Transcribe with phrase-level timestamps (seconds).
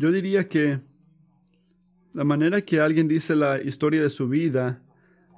[0.00, 0.80] Yo diría que
[2.14, 4.82] la manera que alguien dice la historia de su vida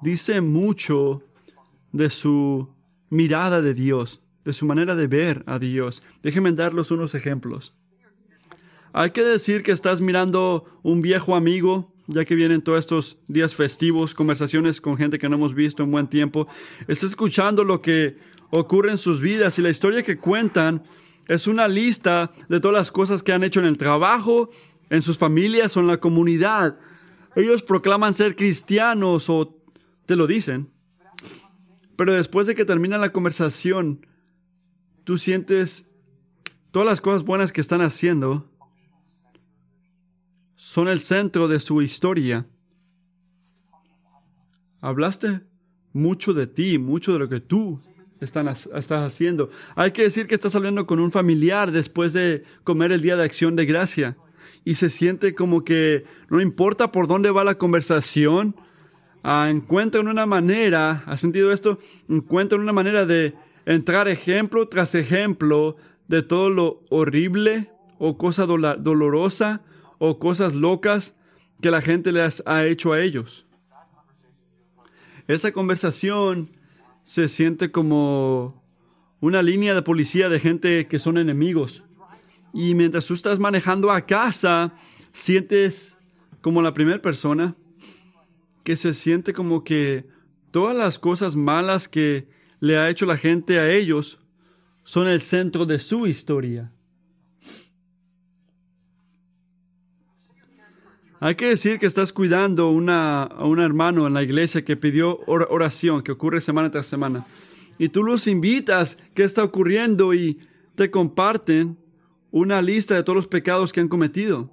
[0.03, 1.25] dice mucho
[1.91, 2.68] de su
[3.11, 6.04] mirada de Dios, de su manera de ver a Dios.
[6.22, 7.75] Déjenme darles unos ejemplos.
[8.93, 13.56] Hay que decir que estás mirando un viejo amigo, ya que vienen todos estos días
[13.56, 16.46] festivos, conversaciones con gente que no hemos visto en buen tiempo.
[16.82, 18.16] Estás escuchando lo que
[18.50, 20.84] ocurre en sus vidas y la historia que cuentan
[21.29, 24.51] es una lista de todas las cosas que han hecho en el trabajo,
[24.91, 26.79] en sus familias o en la comunidad.
[27.37, 29.56] Ellos proclaman ser cristianos o
[30.06, 30.70] te lo dicen.
[31.96, 34.06] Pero después de que termina la conversación,
[35.05, 35.87] tú sientes
[36.70, 38.51] todas las cosas buenas que están haciendo
[40.57, 42.46] son el centro de su historia.
[44.80, 45.43] Hablaste
[45.93, 47.80] mucho de ti, mucho de lo que tú
[48.24, 49.50] estás haciendo.
[49.74, 53.24] Hay que decir que estás hablando con un familiar después de comer el día de
[53.24, 54.16] acción de gracia
[54.64, 58.54] y se siente como que no importa por dónde va la conversación,
[59.23, 61.79] ah, encuentran una manera, ¿has sentido esto?
[62.09, 63.34] Encuentran una manera de
[63.66, 65.77] entrar ejemplo tras ejemplo
[66.09, 69.62] de todo lo horrible o cosa dolorosa
[69.98, 71.14] o cosas locas
[71.61, 73.47] que la gente les ha hecho a ellos.
[75.29, 76.51] Esa conversación
[77.05, 78.62] se siente como
[79.20, 81.84] una línea de policía de gente que son enemigos
[82.53, 84.75] y mientras tú estás manejando a casa,
[85.12, 85.97] sientes
[86.41, 87.56] como la primera persona
[88.64, 90.06] que se siente como que
[90.50, 92.28] todas las cosas malas que
[92.61, 94.20] le ha hecho la gente a ellos
[94.83, 96.72] son el centro de su historia.
[101.25, 106.03] Hay que decir que estás cuidando a un hermano en la iglesia que pidió oración,
[106.03, 107.25] que ocurre semana tras semana.
[107.79, 110.41] Y tú los invitas, qué está ocurriendo y
[110.75, 111.79] te comparten
[112.33, 114.51] una lista de todos los pecados que han cometido,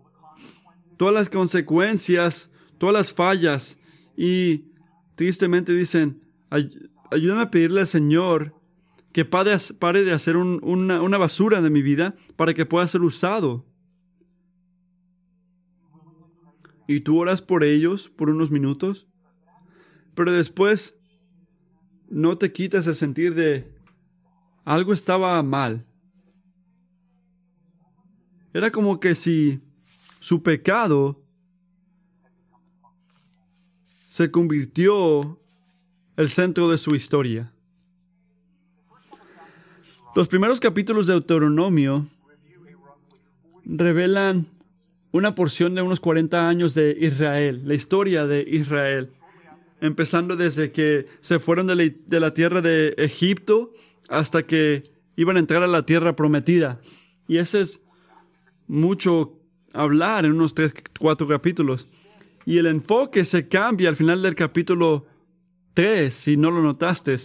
[0.96, 3.80] todas las consecuencias, todas las fallas
[4.16, 4.66] y
[5.16, 6.22] tristemente dicen,
[7.10, 8.54] ayúdame a pedirle al Señor
[9.12, 13.66] que pare de hacer una basura de mi vida para que pueda ser usado.
[16.90, 19.06] Y tú oras por ellos por unos minutos,
[20.16, 20.98] pero después
[22.10, 23.72] no te quitas el sentir de
[24.66, 25.86] algo estaba mal.
[28.56, 29.62] Era como que si
[30.20, 31.22] su pecado
[34.08, 35.40] se convirtió
[36.18, 37.54] el centro de su historia.
[40.16, 42.08] Los primeros capítulos de Deuteronomio
[43.64, 44.48] revelan
[45.12, 49.10] una porción de unos 40 años de Israel, la historia de Israel,
[49.82, 53.74] empezando desde que se fueron de la, de la tierra de Egipto
[54.08, 54.84] hasta que
[55.16, 56.80] iban a entrar a la tierra prometida.
[57.28, 57.82] Y ese es
[58.68, 59.40] mucho
[59.74, 61.88] hablar en unos tres, cuatro capítulos.
[62.46, 65.06] Y el enfoque se cambia al final del capítulo
[65.74, 67.16] 3, si no lo notaste,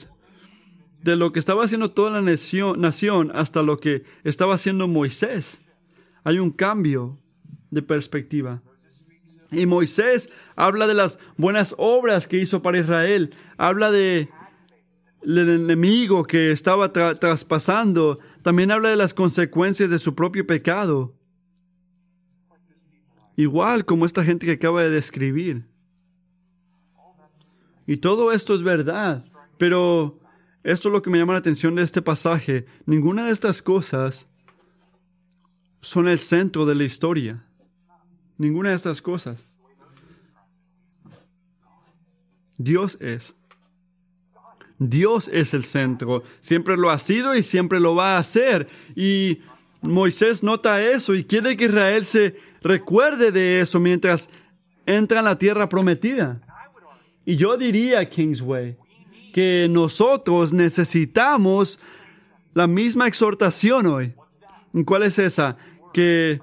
[1.02, 5.62] de lo que estaba haciendo toda la nación hasta lo que estaba haciendo Moisés.
[6.24, 7.18] Hay un cambio
[7.74, 8.62] de perspectiva.
[9.50, 14.28] Y Moisés habla de las buenas obras que hizo para Israel, habla de
[15.22, 21.14] el enemigo que estaba traspasando, también habla de las consecuencias de su propio pecado.
[23.36, 25.66] Igual como esta gente que acaba de describir.
[27.86, 29.24] Y todo esto es verdad,
[29.58, 30.20] pero
[30.62, 32.66] esto es lo que me llama la atención de este pasaje.
[32.86, 34.28] Ninguna de estas cosas
[35.80, 37.44] son el centro de la historia.
[38.38, 39.44] Ninguna de estas cosas.
[42.58, 43.34] Dios es.
[44.78, 46.22] Dios es el centro.
[46.40, 48.68] Siempre lo ha sido y siempre lo va a hacer.
[48.96, 49.40] Y
[49.82, 54.28] Moisés nota eso y quiere que Israel se recuerde de eso mientras
[54.86, 56.40] entra en la tierra prometida.
[57.24, 58.76] Y yo diría, Kingsway,
[59.32, 61.78] que nosotros necesitamos
[62.52, 64.14] la misma exhortación hoy.
[64.84, 65.56] ¿Cuál es esa?
[65.92, 66.40] Que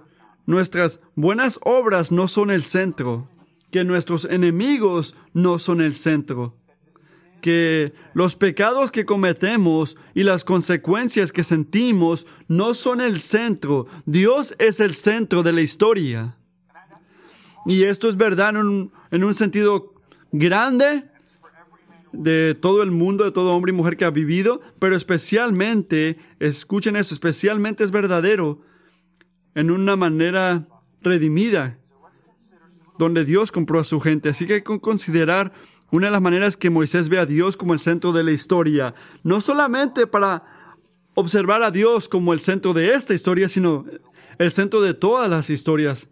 [0.51, 3.27] nuestras buenas obras no son el centro,
[3.71, 6.55] que nuestros enemigos no son el centro,
[7.41, 13.87] que los pecados que cometemos y las consecuencias que sentimos no son el centro.
[14.05, 16.37] Dios es el centro de la historia.
[17.65, 18.53] Y esto es verdad
[19.11, 19.93] en un, sentido
[20.31, 21.05] grande
[22.11, 26.97] de todo el mundo, de todo hombre y mujer que ha vivido, pero especialmente, escuchen
[26.97, 28.61] eso, especialmente es verdadero
[29.55, 30.67] en una manera
[31.01, 31.77] redimida,
[32.97, 34.29] donde Dios compró a su gente.
[34.29, 35.53] Así que hay que considerar
[35.91, 38.93] una de las maneras que Moisés ve a Dios como el centro de la historia,
[39.23, 40.43] no solamente para
[41.15, 43.85] observar a Dios como el centro de esta historia, sino
[44.37, 46.07] el centro de todas las historias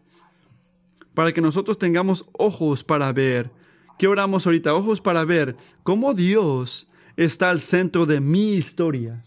[1.14, 3.52] para que nosotros tengamos ojos para ver.
[3.98, 4.74] ¿Qué oramos ahorita?
[4.74, 6.88] Ojos para ver cómo Dios
[7.18, 9.20] está al centro de mi historia.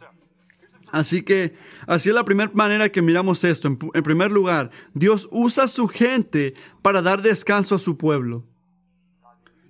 [0.92, 1.54] Así que
[1.86, 3.66] así es la primera manera que miramos esto.
[3.66, 8.44] En, primer lugar, Dios usa su gente para dar descanso a su pueblo.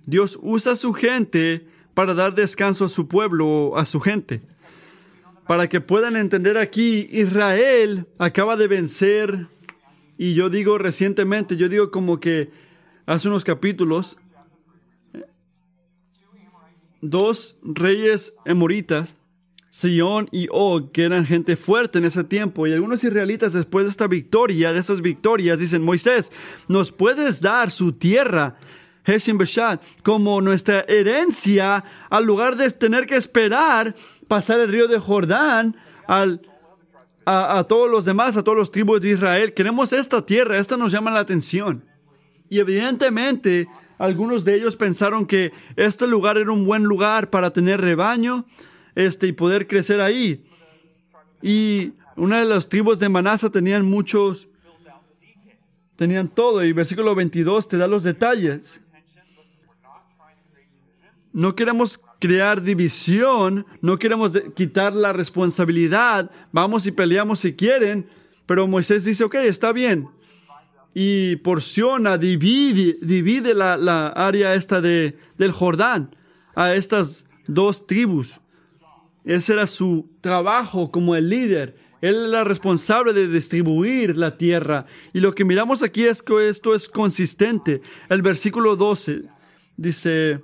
[0.05, 4.41] Dios usa su gente para dar descanso a su pueblo, a su gente.
[5.47, 9.47] Para que puedan entender aquí, Israel acaba de vencer,
[10.17, 12.51] y yo digo recientemente, yo digo como que
[13.05, 14.17] hace unos capítulos,
[16.99, 19.15] dos reyes emoritas,
[19.73, 23.89] Sion y Og, que eran gente fuerte en ese tiempo, y algunos israelitas después de
[23.89, 26.31] esta victoria, de esas victorias, dicen, Moisés,
[26.67, 28.55] ¿nos puedes dar su tierra?
[29.03, 29.39] Heshim
[30.03, 33.95] como nuestra herencia, al lugar de tener que esperar
[34.27, 35.75] pasar el río de Jordán
[36.07, 36.41] al,
[37.25, 39.55] a, a todos los demás, a todos los tribus de Israel.
[39.55, 41.83] Queremos esta tierra, esta nos llama la atención.
[42.47, 43.67] Y evidentemente,
[43.97, 48.45] algunos de ellos pensaron que este lugar era un buen lugar para tener rebaño
[48.95, 50.45] este, y poder crecer ahí.
[51.41, 54.47] Y una de las tribus de Manasa tenían muchos,
[55.95, 56.63] tenían todo.
[56.63, 58.81] Y versículo 22 te da los detalles.
[61.31, 66.29] No queremos crear división, no queremos quitar la responsabilidad.
[66.51, 68.07] Vamos y peleamos si quieren,
[68.45, 70.07] pero Moisés dice, ok, está bien.
[70.93, 76.15] Y porciona, divide, divide la, la área esta de, del Jordán
[76.55, 78.39] a estas dos tribus.
[79.25, 81.75] Ese era su trabajo como el líder.
[82.01, 84.85] Él era responsable de distribuir la tierra.
[85.13, 87.81] Y lo que miramos aquí es que esto es consistente.
[88.09, 89.23] El versículo 12
[89.77, 90.41] dice,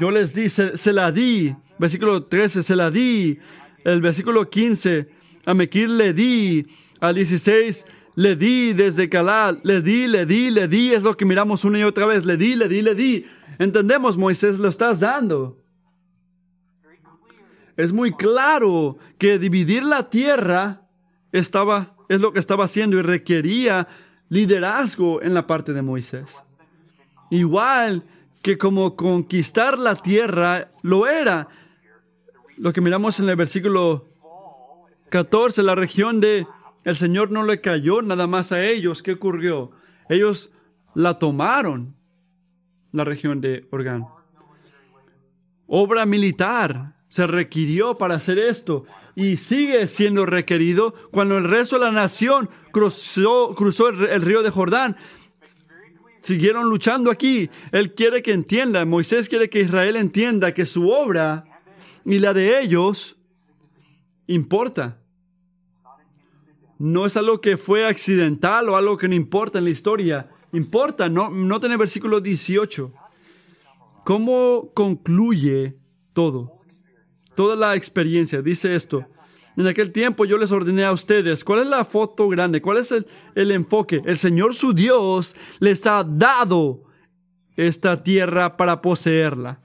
[0.00, 1.54] yo les di, se, la di.
[1.78, 3.38] Versículo 13, se la di.
[3.84, 5.08] El versículo 15,
[5.46, 6.66] a Mequir le di.
[6.98, 7.84] Al 16,
[8.16, 9.60] le di desde Calal.
[9.62, 10.92] Le di, le di, le di.
[10.92, 12.24] Es lo que miramos una y otra vez.
[12.24, 13.24] Le di, le di, le di.
[13.60, 15.63] Entendemos, Moisés, lo estás dando.
[17.76, 20.82] Es muy claro que dividir la tierra
[21.32, 23.88] estaba, es lo que estaba haciendo y requería
[24.28, 26.36] liderazgo en la parte de Moisés.
[27.30, 28.04] Igual
[28.42, 31.48] que como conquistar la tierra lo era.
[32.56, 34.04] Lo que miramos en el versículo
[35.10, 36.46] 14, la región de
[36.84, 39.02] el Señor no le cayó nada más a ellos.
[39.02, 39.72] ¿Qué ocurrió?
[40.08, 40.52] Ellos
[40.94, 41.96] la tomaron,
[42.92, 44.06] la región de Orgán.
[45.66, 48.84] Obra militar se requirió para hacer esto
[49.14, 54.50] y sigue siendo requerido cuando el resto de la nación cruzó, cruzó el, río de
[54.50, 54.96] Jordán
[56.24, 57.50] siguieron luchando aquí.
[57.70, 61.44] Él quiere que entienda, Moisés quiere que Israel entienda que su obra
[62.04, 63.16] y la de ellos
[64.26, 65.00] importa.
[66.78, 70.30] No es algo que fue accidental o algo que no importa en la historia.
[70.52, 72.92] Importa, no, no tiene versículo 18.
[74.04, 75.76] ¿Cómo concluye
[76.12, 76.53] todo?
[77.34, 78.42] Toda la experiencia.
[78.42, 79.06] Dice esto.
[79.56, 82.60] En aquel tiempo yo les ordené a ustedes, ¿cuál es la foto grande?
[82.60, 84.02] ¿Cuál es el, el, enfoque?
[84.04, 86.84] El Señor su Dios les ha dado
[87.56, 89.60] esta tierra para poseerla.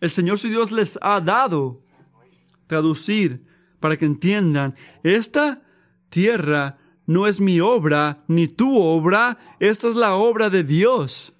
[0.00, 1.82] El Señor su Dios les ha dado,
[2.66, 3.44] traducir,
[3.80, 5.62] para que entiendan, esta
[6.08, 11.34] tierra no es mi obra, ni tu obra, esta es la obra de Dios.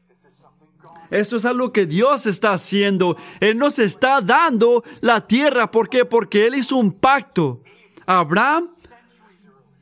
[1.12, 3.19] Esto es algo que Dios está haciendo.
[3.38, 5.71] Él nos está dando la tierra.
[5.71, 6.07] ¿Por qué?
[6.07, 7.62] Porque Él hizo un pacto.
[8.07, 8.66] Abraham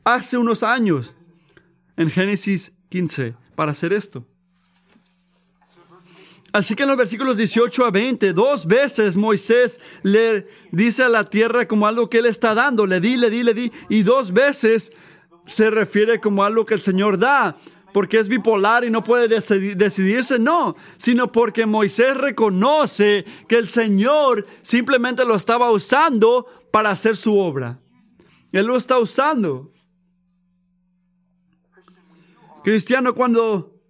[0.03, 1.13] hace unos años,
[1.95, 4.25] en Génesis 15, para hacer esto.
[6.51, 11.29] Así que en los versículos 18 a 20, dos veces Moisés le dice a la
[11.29, 14.33] tierra como algo que él está dando, le di, le di, le di, y dos
[14.33, 14.91] veces
[15.47, 17.55] se refiere como algo que el Señor da
[17.93, 24.45] porque es bipolar y no puede decidirse, no, sino porque Moisés reconoce que el Señor
[24.61, 27.79] simplemente lo estaba usando para hacer su obra.
[28.51, 29.71] Él lo está usando.
[32.63, 33.81] Cristiano, cuando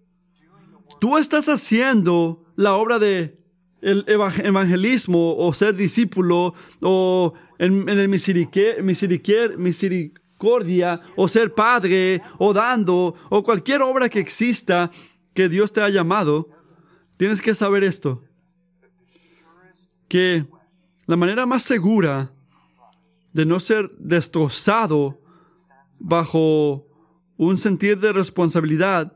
[0.99, 3.41] tú estás haciendo la obra de
[3.81, 8.83] el evangelismo o ser discípulo o en, el misericordia,
[11.15, 14.89] o ser padre o dando o cualquier obra que exista
[15.33, 16.49] que Dios te ha llamado,
[17.17, 18.23] tienes que saber esto.
[20.07, 20.45] Que
[21.05, 22.31] la manera más segura
[23.33, 25.21] de no ser destrozado
[25.99, 26.85] bajo
[27.37, 29.13] un sentir de responsabilidad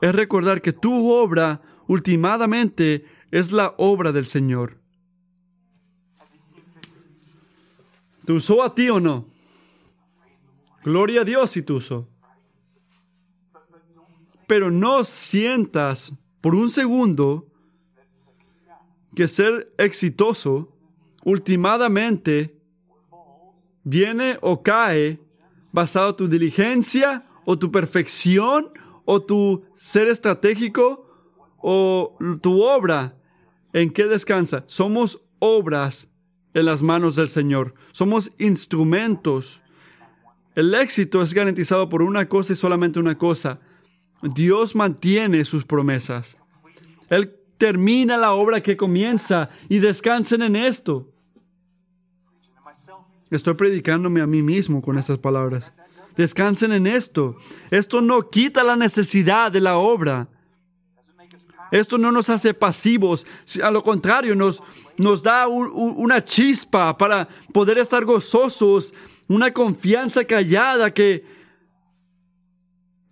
[0.00, 4.78] es recordar que tu obra últimamente es la obra del Señor.
[8.24, 9.35] ¿Te usó a ti o no?
[10.86, 12.06] Gloria a Dios, Ituso.
[14.46, 17.48] Pero no sientas por un segundo
[19.16, 20.72] que ser exitoso
[21.24, 22.56] últimamente
[23.82, 25.18] viene o cae
[25.72, 28.70] basado en tu diligencia o tu perfección
[29.04, 31.04] o tu ser estratégico
[31.58, 33.16] o tu obra.
[33.72, 34.62] ¿En qué descansa?
[34.68, 36.12] Somos obras
[36.54, 37.74] en las manos del Señor.
[37.90, 39.64] Somos instrumentos.
[40.56, 43.60] El éxito es garantizado por una cosa y solamente una cosa.
[44.22, 46.38] Dios mantiene sus promesas.
[47.10, 51.12] Él termina la obra que comienza y descansen en esto.
[53.30, 55.74] Estoy predicándome a mí mismo con estas palabras.
[56.16, 57.36] Descansen en esto.
[57.70, 60.26] Esto no quita la necesidad de la obra.
[61.70, 63.26] Esto no nos hace pasivos,
[63.62, 64.62] a lo contrario, nos,
[64.96, 68.94] nos da una chispa para poder estar gozosos,
[69.28, 71.24] una confianza callada que,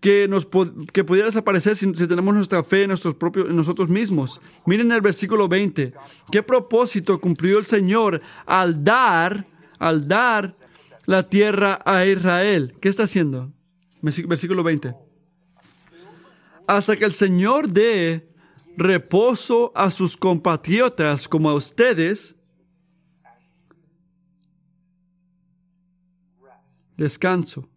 [0.01, 0.47] que, nos,
[0.93, 4.41] que pudiera desaparecer si, tenemos nuestra fe en, nuestros propios, nosotros mismos.
[4.67, 5.95] Miren el versículo 20.
[6.31, 9.47] ¿Qué propósito cumplió el Señor al dar,
[9.79, 10.55] al dar
[11.07, 12.75] la tierra a Israel?
[12.81, 13.53] ¿Qué está haciendo?
[14.03, 14.95] Versículo 20.
[16.67, 18.29] Hasta que el Señor dé
[18.77, 22.37] reposo a sus compatriotas como a ustedes,
[26.97, 27.69] descanso,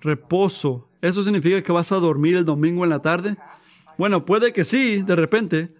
[0.00, 0.88] reposo.
[1.00, 3.36] ¿Eso significa que vas a dormir el domingo en la tarde?
[3.98, 5.74] Bueno, puede que sí, de repente.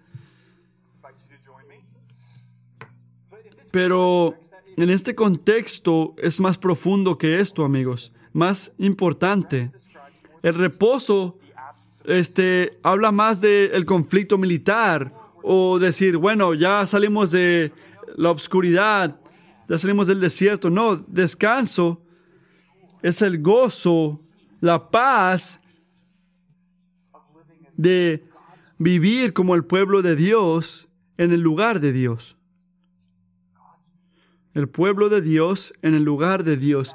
[3.70, 4.36] Pero
[4.76, 8.12] en este contexto es más profundo que esto, amigos.
[8.32, 9.72] Más importante.
[10.42, 11.38] El reposo
[12.04, 17.72] este, habla más del conflicto militar o decir, bueno, ya salimos de
[18.16, 19.20] la obscuridad,
[19.68, 20.70] ya salimos del desierto.
[20.70, 22.02] No, descanso
[23.02, 24.20] es el gozo,
[24.60, 25.60] la paz
[27.76, 28.24] de
[28.78, 30.88] vivir como el pueblo de Dios
[31.18, 32.36] en el lugar de Dios.
[34.54, 36.94] El pueblo de Dios en el lugar de Dios.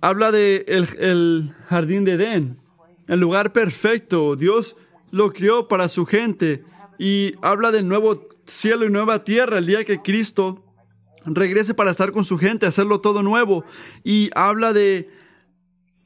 [0.00, 2.62] Habla de el jardín de Edén
[3.12, 4.36] el lugar perfecto.
[4.36, 4.76] Dios
[5.10, 6.64] lo crió para su gente
[6.98, 10.64] y habla del nuevo cielo y nueva tierra el día que Cristo
[11.24, 13.64] regrese para estar con su gente, hacerlo todo nuevo
[14.04, 15.10] y habla de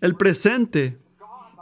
[0.00, 0.99] el presente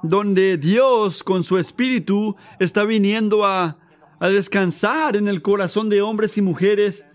[0.03, 3.79] donde Dios con su espíritu está viniendo a,
[4.21, 7.07] a descansar en el corazón de hombres y mujeres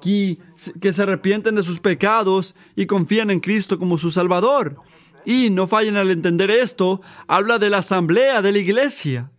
[0.00, 0.38] que,
[0.80, 4.76] que se arrepienten de sus pecados y confían en Cristo como su Salvador.
[5.24, 9.30] Y no fallen al entender esto, habla de la asamblea de la iglesia.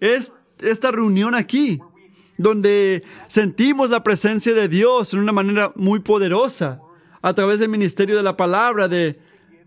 [0.00, 1.80] Es esta reunión aquí,
[2.42, 6.80] donde sentimos la presencia de Dios en una manera muy poderosa,
[7.22, 9.18] a través del ministerio de la palabra, de,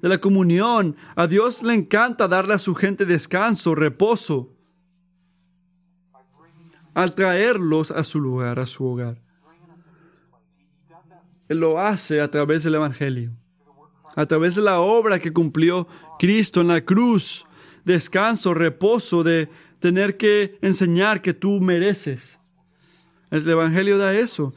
[0.02, 0.96] la comunión.
[1.16, 4.54] A Dios le encanta darle a su gente descanso, reposo,
[6.94, 9.22] al traerlos a su lugar, a su hogar.
[11.48, 13.32] Él lo hace a través del Evangelio
[14.16, 17.46] a través de la obra que cumplió Cristo en la cruz,
[17.84, 22.40] descanso, reposo de tener que enseñar que tú mereces.
[23.32, 24.54] El Evangelio da eso.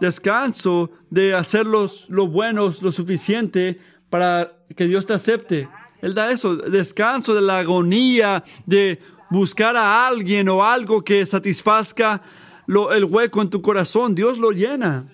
[0.00, 5.68] Descanso de hacer lo bueno lo suficiente para que Dios te acepte.
[6.00, 6.56] Él da eso.
[6.56, 8.98] Descanso de la agonía de
[9.30, 12.22] buscar a alguien o algo que satisfazca
[12.66, 14.14] el hueco en tu corazón.
[14.14, 15.04] Dios lo llena.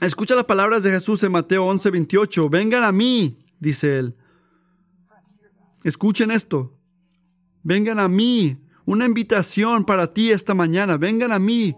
[0.00, 2.48] Escucha las palabras de Jesús en Mateo 11, 28.
[2.48, 4.14] Vengan a mí, dice él.
[5.82, 6.72] Escuchen esto.
[7.62, 8.58] Vengan a mí.
[8.86, 10.96] Una invitación para ti esta mañana.
[10.96, 11.74] Vengan a mí.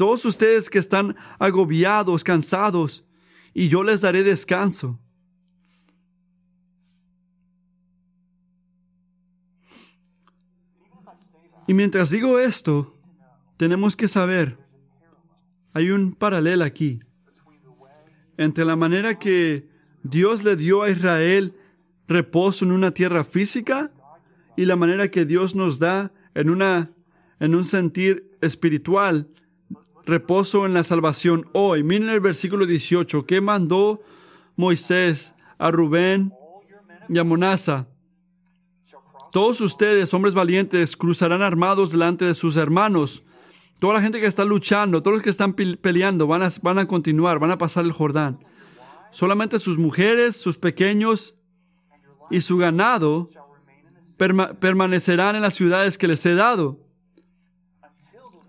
[0.00, 3.04] Todos ustedes que están agobiados, cansados,
[3.52, 4.98] y yo les daré descanso.
[11.66, 12.98] Y mientras digo esto,
[13.58, 14.56] tenemos que saber,
[15.74, 17.00] hay un paralelo aquí
[18.38, 19.68] entre la manera que
[20.02, 21.54] Dios le dio a Israel
[22.08, 23.92] reposo en una tierra física
[24.56, 26.90] y la manera que Dios nos da en, una,
[27.38, 29.28] en un sentir espiritual
[30.04, 31.82] reposo en la salvación hoy.
[31.82, 34.02] Miren el versículo 18, ¿qué mandó
[34.56, 36.32] Moisés a Rubén
[37.08, 37.88] y a Monasa?
[39.32, 43.24] Todos ustedes, hombres valientes, cruzarán armados delante de sus hermanos
[43.80, 46.86] Toda la gente que está luchando, todos los que están peleando, van a, van a
[46.86, 48.44] continuar, van a pasar el Jordán.
[49.10, 51.34] Solamente sus mujeres, sus pequeños
[52.30, 53.30] y su ganado
[54.60, 56.78] permanecerán en las ciudades que les he dado,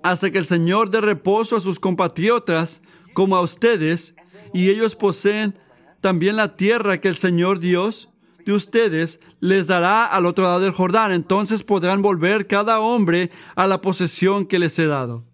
[0.04, 2.82] hasta que el Señor dé reposo a sus compatriotas
[3.14, 4.16] como a ustedes,
[4.54, 5.56] y ellos poseen
[6.02, 8.10] también la tierra que el Señor Dios
[8.46, 11.12] de ustedes les dará al otro lado del Jordán.
[11.12, 15.26] Entonces podrán volver cada hombre a la posesión que les he dado.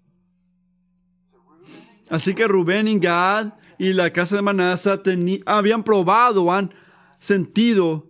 [2.10, 5.02] Así que Rubén y Gad y la casa de Manasa
[5.46, 6.74] habían probado, han
[7.20, 8.08] sentido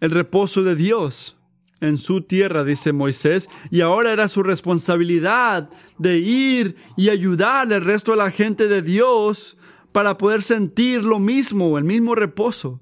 [0.00, 1.35] el reposo de Dios
[1.80, 5.68] en su tierra, dice Moisés, y ahora era su responsabilidad
[5.98, 9.56] de ir y ayudar al resto de la gente de Dios
[9.92, 12.80] para poder sentir lo mismo, el mismo reposo.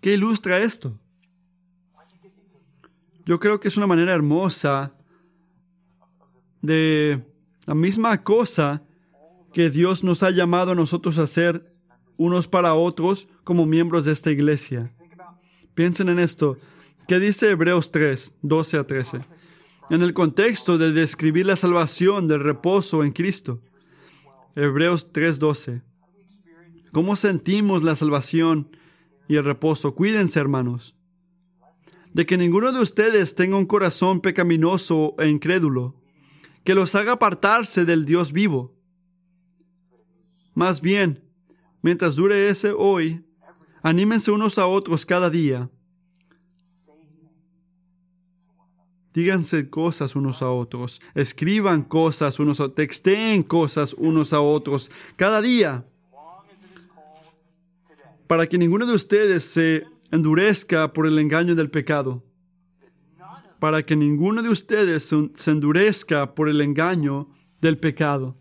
[0.00, 0.98] ¿Qué ilustra esto?
[3.24, 4.92] Yo creo que es una manera hermosa
[6.60, 7.24] de
[7.66, 8.82] la misma cosa
[9.52, 11.72] que Dios nos ha llamado a nosotros a hacer
[12.16, 14.92] unos para otros como miembros de esta iglesia.
[15.74, 16.58] Piensen en esto.
[17.08, 19.20] ¿Qué dice Hebreos 3, 12 a 13?
[19.90, 23.62] En el contexto de describir la salvación del reposo en Cristo.
[24.54, 25.82] Hebreos 3, 12.
[26.92, 28.76] ¿Cómo sentimos la salvación
[29.28, 29.94] y el reposo?
[29.94, 30.94] Cuídense, hermanos,
[32.12, 35.96] de que ninguno de ustedes tenga un corazón pecaminoso e incrédulo,
[36.64, 38.76] que los haga apartarse del Dios vivo.
[40.54, 41.24] Más bien,
[41.80, 43.24] mientras dure ese hoy,
[43.82, 45.68] Anímense unos a otros cada día.
[49.12, 51.00] Díganse cosas unos a otros.
[51.14, 52.76] Escriban cosas unos a otros.
[52.76, 55.84] Texteen cosas unos a otros cada día.
[58.26, 62.22] Para que ninguno de ustedes se endurezca por el engaño del pecado.
[63.58, 67.28] Para que ninguno de ustedes se endurezca por el engaño
[67.60, 68.36] del pecado.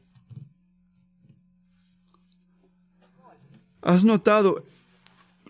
[3.81, 4.63] ¿Has notado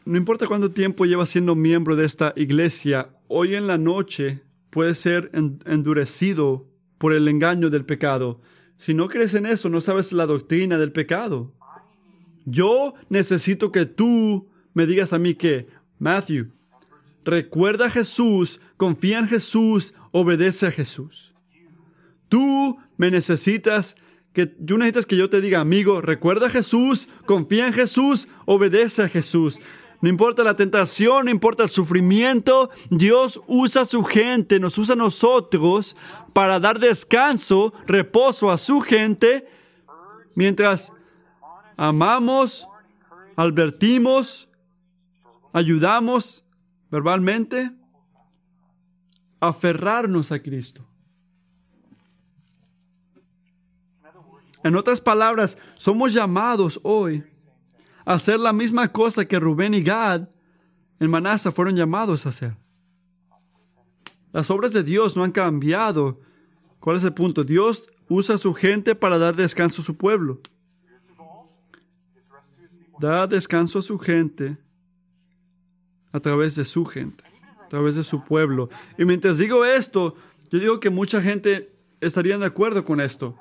[0.06, 5.00] no importa cuánto tiempo llevas siendo miembro de esta iglesia, hoy en la noche puedes
[5.00, 5.30] ser
[5.66, 6.68] endurecido
[6.98, 8.42] por el engaño del pecado.
[8.78, 11.54] Si no crees en eso, no sabes la doctrina del pecado.
[12.46, 15.68] Yo necesito que tú me digas a mí que,
[16.00, 16.52] Matthew,
[17.24, 21.36] recuerda a Jesús, confía en Jesús, obedece a Jesús.
[22.28, 23.96] Tú me necesitas
[24.34, 29.04] que tú necesitas que yo te diga, amigo, recuerda a Jesús, confía en Jesús, obedece
[29.04, 29.60] a Jesús.
[30.02, 34.94] No importa la tentación, no importa el sufrimiento, Dios usa a su gente, nos usa
[34.94, 35.96] a nosotros
[36.34, 39.48] para dar descanso, reposo a su gente,
[40.34, 40.92] mientras
[41.78, 42.68] amamos,
[43.36, 44.50] advertimos,
[45.54, 46.48] ayudamos
[46.90, 47.72] verbalmente,
[49.40, 50.84] aferrarnos a Cristo.
[54.64, 57.24] En otras palabras, somos llamados hoy
[58.06, 60.28] hacer la misma cosa que Rubén y Gad
[61.00, 62.56] en Manasa fueron llamados a hacer.
[64.32, 66.20] Las obras de Dios no han cambiado.
[66.80, 67.44] ¿Cuál es el punto?
[67.44, 70.40] Dios usa a su gente para dar descanso a su pueblo.
[73.00, 74.58] Da descanso a su gente
[76.12, 77.24] a través de su gente,
[77.64, 78.70] a través de su pueblo.
[78.98, 80.16] Y mientras digo esto,
[80.52, 83.38] yo digo que mucha gente estaría de acuerdo con esto.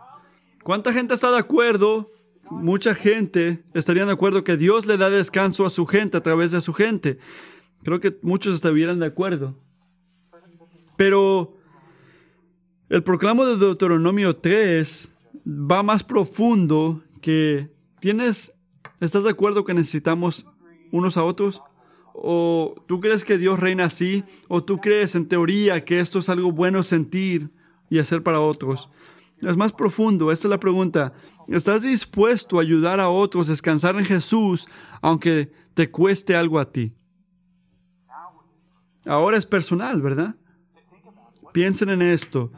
[0.62, 2.10] ¿Cuánta gente está de acuerdo
[2.50, 6.50] mucha gente estaría de acuerdo que Dios le da descanso a su gente a través
[6.50, 7.18] de su gente.
[7.82, 9.56] Creo que muchos estarían de acuerdo.
[10.96, 11.56] Pero
[12.88, 15.12] el proclamo de Deuteronomio 3
[15.46, 18.52] va más profundo que tienes,
[19.00, 20.46] ¿estás de acuerdo que necesitamos
[20.90, 21.62] unos a otros?
[22.12, 24.24] ¿O tú crees que Dios reina así?
[24.48, 27.50] ¿O tú crees en teoría que esto es algo bueno sentir
[27.88, 28.90] y hacer para otros?
[29.40, 31.14] Es más profundo, esta es la pregunta.
[31.50, 34.66] ¿Estás dispuesto a ayudar a otros a descansar en Jesús
[35.02, 36.94] aunque te cueste algo a ti?
[39.04, 40.36] Ahora es personal, ¿verdad?
[41.52, 42.52] Piensen en esto.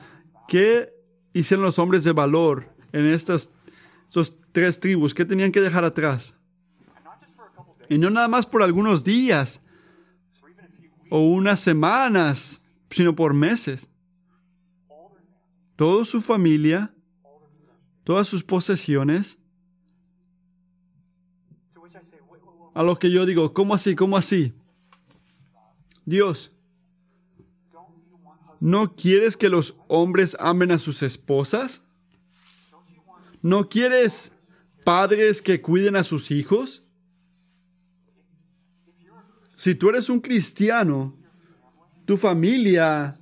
[0.46, 0.92] ¿Qué
[1.32, 3.50] hicieron los hombres de valor en estas
[4.52, 5.14] tres tribus?
[5.14, 6.36] ¿Qué tenían que dejar atrás?
[7.88, 9.62] Y no nada más por algunos días
[11.10, 13.88] o unas semanas, sino por meses
[15.76, 16.91] toda su familia,
[18.04, 19.38] todas sus posesiones.
[22.74, 23.94] A lo que yo digo, ¿cómo así?
[23.94, 24.54] ¿Cómo así?
[26.06, 26.52] Dios,
[28.60, 31.84] ¿no quieres que los hombres amen a sus esposas?
[33.42, 34.32] ¿No quieres
[34.84, 36.82] padres que cuiden a sus hijos?
[39.54, 41.14] Si tú eres un cristiano,
[42.06, 43.18] tu familia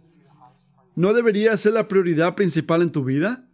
[1.01, 3.49] ¿no debería ser la prioridad principal en tu vida?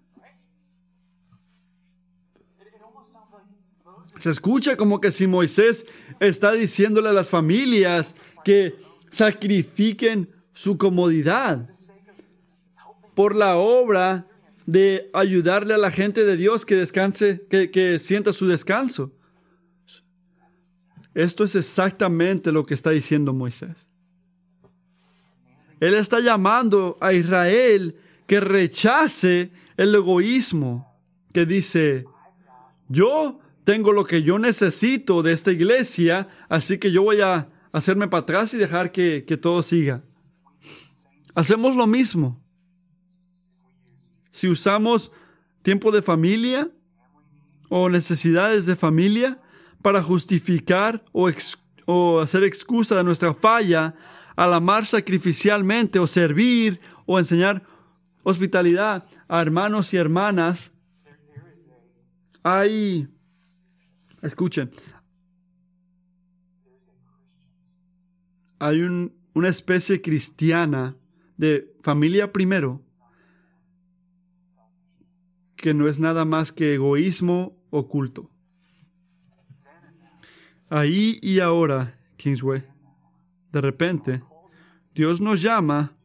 [4.18, 5.86] Se escucha como que si Moisés
[6.20, 8.74] está diciéndole a las familias que
[9.10, 11.68] sacrifiquen su comodidad
[13.14, 14.26] por la obra
[14.66, 19.12] de ayudarle a la gente de Dios que descanse, que, que sienta su descanso.
[21.14, 23.86] Esto es exactamente lo que está diciendo Moisés.
[25.80, 30.94] Él está llamando a Israel que rechace el egoísmo,
[31.32, 32.04] que dice,
[32.88, 38.06] yo tengo lo que yo necesito de esta iglesia, así que yo voy a hacerme
[38.06, 40.04] para atrás y dejar que, que todo siga.
[41.34, 42.40] Hacemos lo mismo.
[44.30, 45.10] Si usamos
[45.62, 46.70] tiempo de familia
[47.68, 49.42] o necesidades de familia
[49.82, 51.28] para justificar o,
[51.86, 53.96] o hacer excusa de nuestra falla
[54.36, 57.64] al amar sacrificialmente o servir o enseñar
[58.22, 60.72] hospitalidad a hermanos y hermanas,
[62.44, 63.08] hay,
[64.22, 64.70] escuchen,
[68.58, 68.82] hay
[69.34, 70.96] una especie cristiana
[71.36, 72.82] de familia primero
[75.56, 78.30] que no es nada más que egoísmo oculto.
[80.68, 82.64] Ahí y ahora, Kingsway,
[83.52, 84.22] de repente,
[84.94, 85.96] Dios nos llama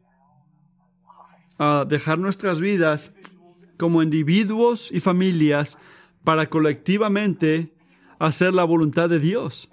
[1.58, 3.14] a dejar nuestras vidas
[3.78, 5.78] como individuos y familias
[6.24, 7.72] para colectivamente
[8.26, 9.68] hacer la voluntad de Dios.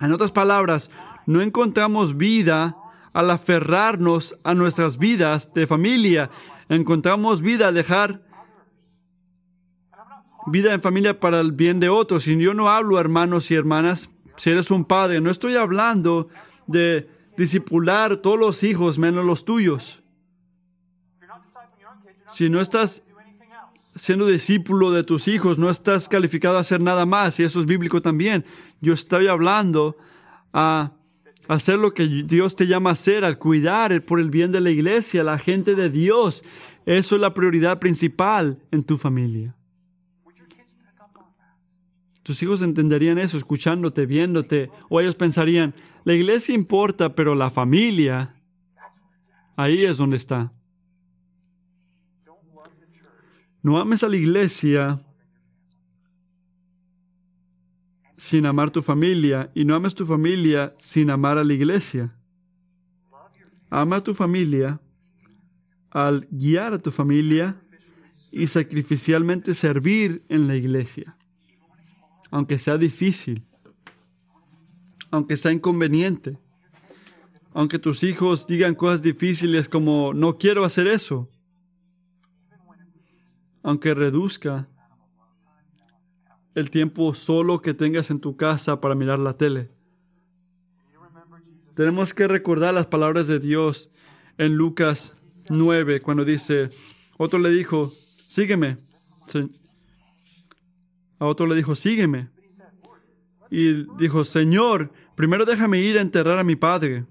[0.00, 0.90] En otras palabras,
[1.26, 2.76] no encontramos vida
[3.12, 6.30] al aferrarnos a nuestras vidas de familia.
[6.68, 8.22] Encontramos vida al dejar
[10.46, 12.26] vida en familia para el bien de otros.
[12.26, 16.28] Y yo no hablo, hermanos y hermanas, si eres un padre, no estoy hablando
[16.66, 20.02] de discipular todos los hijos menos los tuyos.
[22.26, 23.04] Si no estás
[23.94, 27.66] siendo discípulo de tus hijos, no estás calificado a hacer nada más, y eso es
[27.66, 28.44] bíblico también.
[28.80, 29.96] Yo estoy hablando
[30.52, 30.92] a
[31.48, 34.70] hacer lo que Dios te llama a hacer, al cuidar por el bien de la
[34.70, 36.44] iglesia, la gente de Dios.
[36.86, 39.54] Eso es la prioridad principal en tu familia.
[42.22, 48.34] Tus hijos entenderían eso escuchándote, viéndote, o ellos pensarían, la iglesia importa, pero la familia,
[49.56, 50.50] ahí es donde está.
[53.64, 55.04] No ames a la iglesia
[58.16, 62.16] sin amar tu familia y no ames tu familia sin amar a la iglesia.
[63.70, 64.80] Ama a tu familia
[65.90, 67.60] al guiar a tu familia
[68.30, 71.16] y sacrificialmente servir en la iglesia
[72.34, 73.46] aunque sea difícil,
[75.12, 76.36] aunque sea inconveniente,
[77.52, 81.30] aunque tus hijos digan cosas difíciles como no quiero hacer eso,
[83.64, 84.68] aunque reduzca
[86.54, 89.70] el tiempo solo que tengas en tu casa para mirar la tele.
[91.74, 93.90] Tenemos que recordar las palabras de Dios
[94.38, 95.16] en Lucas
[95.48, 96.68] 9, cuando dice,
[97.16, 97.92] otro le dijo,
[98.28, 98.76] sígueme.
[101.18, 102.28] A otro le dijo, sígueme.
[103.50, 107.06] Y dijo, Señor, primero déjame ir a enterrar a mi padre.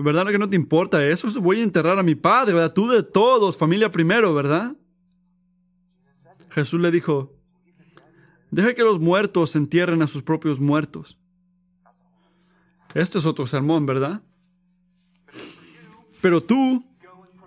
[0.00, 1.28] ¿Verdad que no te importa eso?
[1.40, 2.72] Voy a enterrar a mi padre, ¿verdad?
[2.72, 4.76] Tú de todos, familia primero, ¿verdad?
[6.50, 7.34] Jesús le dijo,
[8.52, 11.18] deja que los muertos entierren a sus propios muertos.
[12.94, 14.22] Este es otro sermón, ¿verdad?
[16.20, 16.86] Pero tú,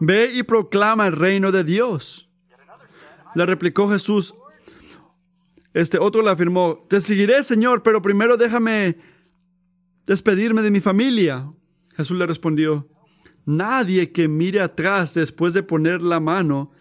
[0.01, 2.29] ve y proclama el reino de Dios.
[3.33, 4.35] Le replicó Jesús.
[5.73, 8.97] Este otro le afirmó, te seguiré, Señor, pero primero déjame
[10.05, 11.49] despedirme de mi familia.
[11.95, 12.87] Jesús le respondió,
[13.45, 16.71] nadie que mire atrás después de poner la mano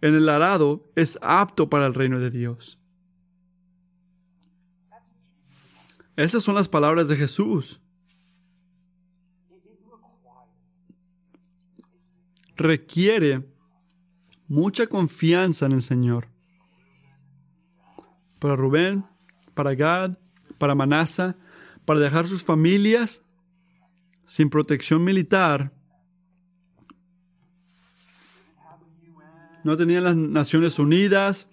[0.00, 2.78] en el arado es apto para el reino de Dios.
[6.16, 7.80] Esas son las palabras de Jesús.
[12.56, 13.44] Requiere
[14.46, 16.28] mucha confianza en el Señor.
[18.38, 19.04] Para Rubén,
[19.54, 20.16] para Gad,
[20.58, 21.36] para Manasa,
[21.84, 23.23] para dejar sus familias
[24.26, 25.72] sin protección militar.
[29.62, 31.48] No tenían las Naciones Unidas,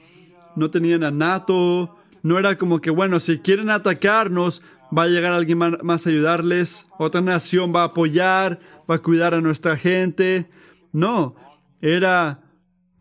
[0.55, 4.62] no tenían a NATO, no era como que, bueno, si quieren atacarnos,
[4.95, 9.34] va a llegar alguien más a ayudarles, otra nación va a apoyar, va a cuidar
[9.34, 10.49] a nuestra gente.
[10.91, 11.36] No,
[11.81, 12.41] era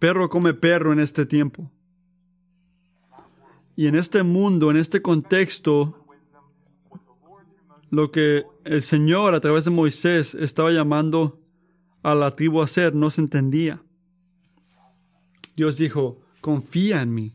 [0.01, 1.71] Perro come perro en este tiempo.
[3.77, 6.00] Y en este mundo, en este contexto,
[7.91, 11.41] lo que el Señor a través de Moisés estaba llamando
[12.03, 13.83] a la tribu a hacer no se entendía.
[15.57, 17.35] Dios dijo, confía en mí.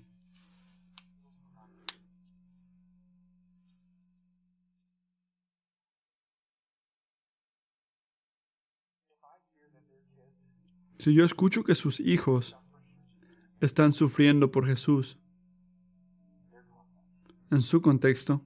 [10.98, 12.58] Si yo escucho que sus hijos
[13.60, 15.20] están sufriendo por Jesús,
[17.52, 18.44] en su contexto,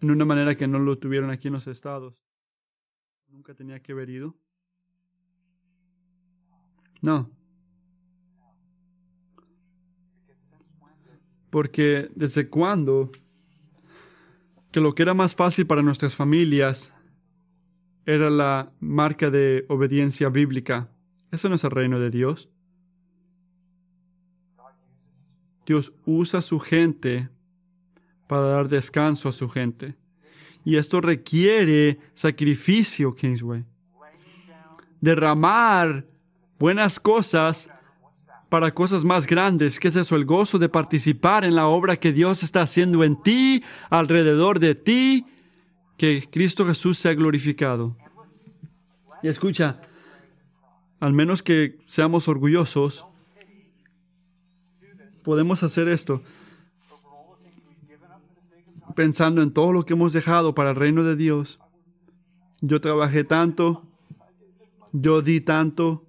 [0.00, 2.14] en una manera que no lo tuvieron aquí en los estados.
[3.28, 4.36] Nunca tenía que haber ido.
[7.02, 7.30] No.
[11.50, 13.10] Porque desde cuándo
[14.72, 16.92] que lo que era más fácil para nuestras familias
[18.04, 20.90] era la marca de obediencia bíblica.
[21.30, 22.48] Eso no es el reino de Dios.
[25.66, 27.28] Dios usa su gente
[28.26, 29.94] para dar descanso a su gente.
[30.64, 33.64] Y esto requiere sacrificio, Kingsway.
[35.00, 36.04] Derramar
[36.58, 37.70] buenas cosas
[38.48, 39.78] para cosas más grandes.
[39.78, 40.16] ¿Qué es eso?
[40.16, 44.74] El gozo de participar en la obra que Dios está haciendo en ti, alrededor de
[44.74, 45.26] ti,
[45.96, 47.96] que Cristo Jesús sea glorificado.
[49.22, 49.76] Y escucha,
[51.00, 53.06] al menos que seamos orgullosos,
[55.22, 56.22] podemos hacer esto
[58.96, 61.60] pensando en todo lo que hemos dejado para el reino de Dios.
[62.60, 63.86] Yo trabajé tanto,
[64.92, 66.04] yo di tanto,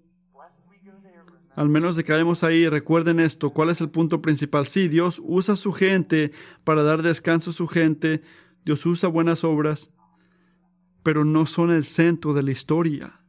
[1.55, 4.65] al menos de caemos ahí, recuerden esto, ¿cuál es el punto principal?
[4.65, 6.31] Sí, Dios usa su gente
[6.63, 8.23] para dar descanso a su gente,
[8.63, 9.91] Dios usa buenas obras,
[11.03, 13.19] pero no son el centro de la historia.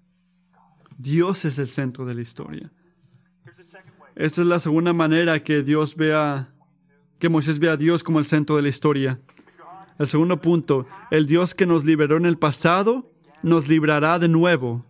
[0.97, 2.71] Dios es el centro de la historia.
[4.15, 6.55] Esta es la segunda manera que Dios vea,
[7.19, 9.21] que Moisés vea a Dios como el centro de la historia.
[9.99, 13.11] El segundo punto, el Dios que nos liberó en el pasado,
[13.43, 14.85] nos librará de nuevo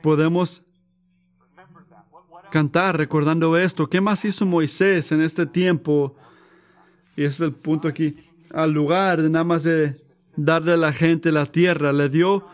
[0.00, 0.62] podemos
[2.50, 3.88] cantar recordando esto.
[3.88, 6.16] ¿Qué más hizo Moisés en este tiempo?
[7.16, 8.16] Y ese es el punto aquí.
[8.52, 9.96] Al lugar de nada más de
[10.36, 12.46] darle a la gente la tierra, le dio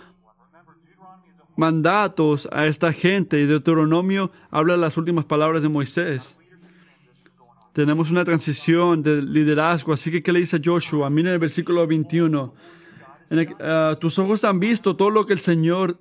[1.56, 3.40] mandatos a esta gente.
[3.40, 6.38] Y Deuteronomio habla las últimas palabras de Moisés.
[7.76, 9.92] Tenemos una transición de liderazgo.
[9.92, 11.10] Así que, ¿qué le dice Joshua?
[11.10, 12.54] Miren el versículo 21.
[13.60, 15.98] Ah, tus ojos han visto todo lo que el Señor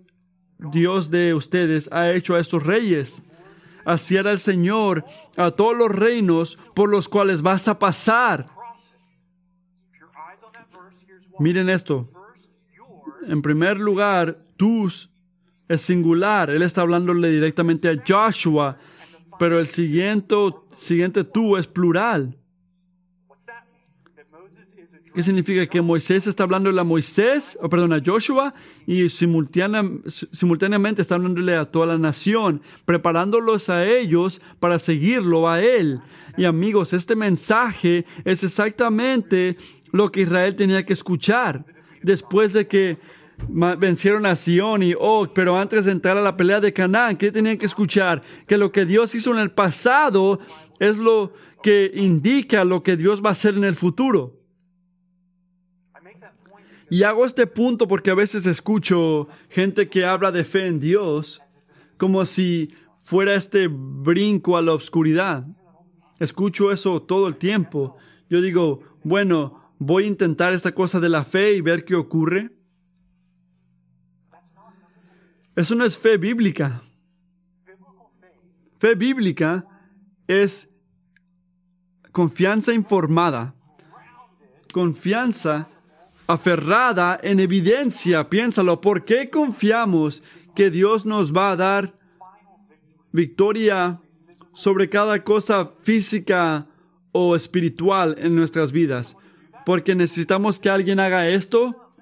[0.58, 3.24] Dios de ustedes ha hecho a estos reyes.
[3.84, 5.04] Así hará el Señor
[5.36, 8.46] a todos los reinos por los cuales vas a pasar.
[11.40, 12.08] Miren esto.
[13.28, 15.10] En primer lugar, tus
[15.68, 16.52] es singular.
[16.52, 18.78] Él está hablándole directamente a Joshua,
[19.40, 20.36] pero el siguiente,
[20.72, 22.38] siguiente tú es plural.
[25.14, 25.66] ¿Qué significa?
[25.66, 28.54] Que Moisés está hablando a Moisés, o perdón, a Joshua,
[28.86, 36.02] y simultáneamente está hablándole a toda la nación, preparándolos a ellos para seguirlo a él.
[36.36, 39.56] Y amigos, este mensaje es exactamente
[39.94, 41.64] lo que Israel tenía que escuchar
[42.04, 42.98] después de que
[43.48, 47.32] vencieron a Sion y Og, pero antes de entrar a la pelea de Canaán, ¿qué
[47.32, 48.22] tenían que escuchar?
[48.48, 50.40] Que lo que Dios hizo en el pasado
[50.80, 54.40] es lo que indica lo que Dios va a hacer en el futuro.
[56.90, 61.42] Y hago este punto porque a veces escucho gente que habla de fe en Dios
[61.98, 65.48] como si fuera este brinco a la oscuridad.
[66.20, 67.98] Escucho eso todo el tiempo.
[68.30, 72.55] Yo digo, bueno, voy a intentar esta cosa de la fe y ver qué ocurre.
[75.56, 76.82] Eso no es fe bíblica.
[78.78, 79.66] Fe bíblica
[80.28, 80.70] es
[82.12, 83.56] confianza informada,
[84.74, 85.68] confianza
[86.28, 88.30] aferrada en evidencia.
[88.30, 90.22] Piénsalo, ¿por qué confiamos
[90.54, 91.94] que Dios nos va a dar
[93.12, 94.02] victoria
[94.54, 96.68] sobre cada cosa física
[97.14, 99.16] o espiritual en nuestras vidas?
[99.66, 101.94] ¿Porque necesitamos que alguien haga esto?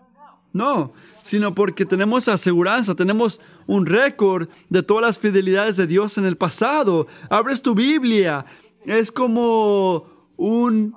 [0.52, 6.26] No, sino porque tenemos aseguranza, tenemos un récord de todas las fidelidades de Dios en
[6.26, 7.08] el pasado.
[7.30, 8.46] Abres tu Biblia,
[8.86, 10.06] es como
[10.38, 10.96] un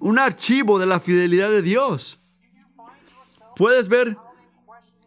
[0.00, 2.18] un archivo de la fidelidad de Dios.
[3.56, 4.16] Puedes ver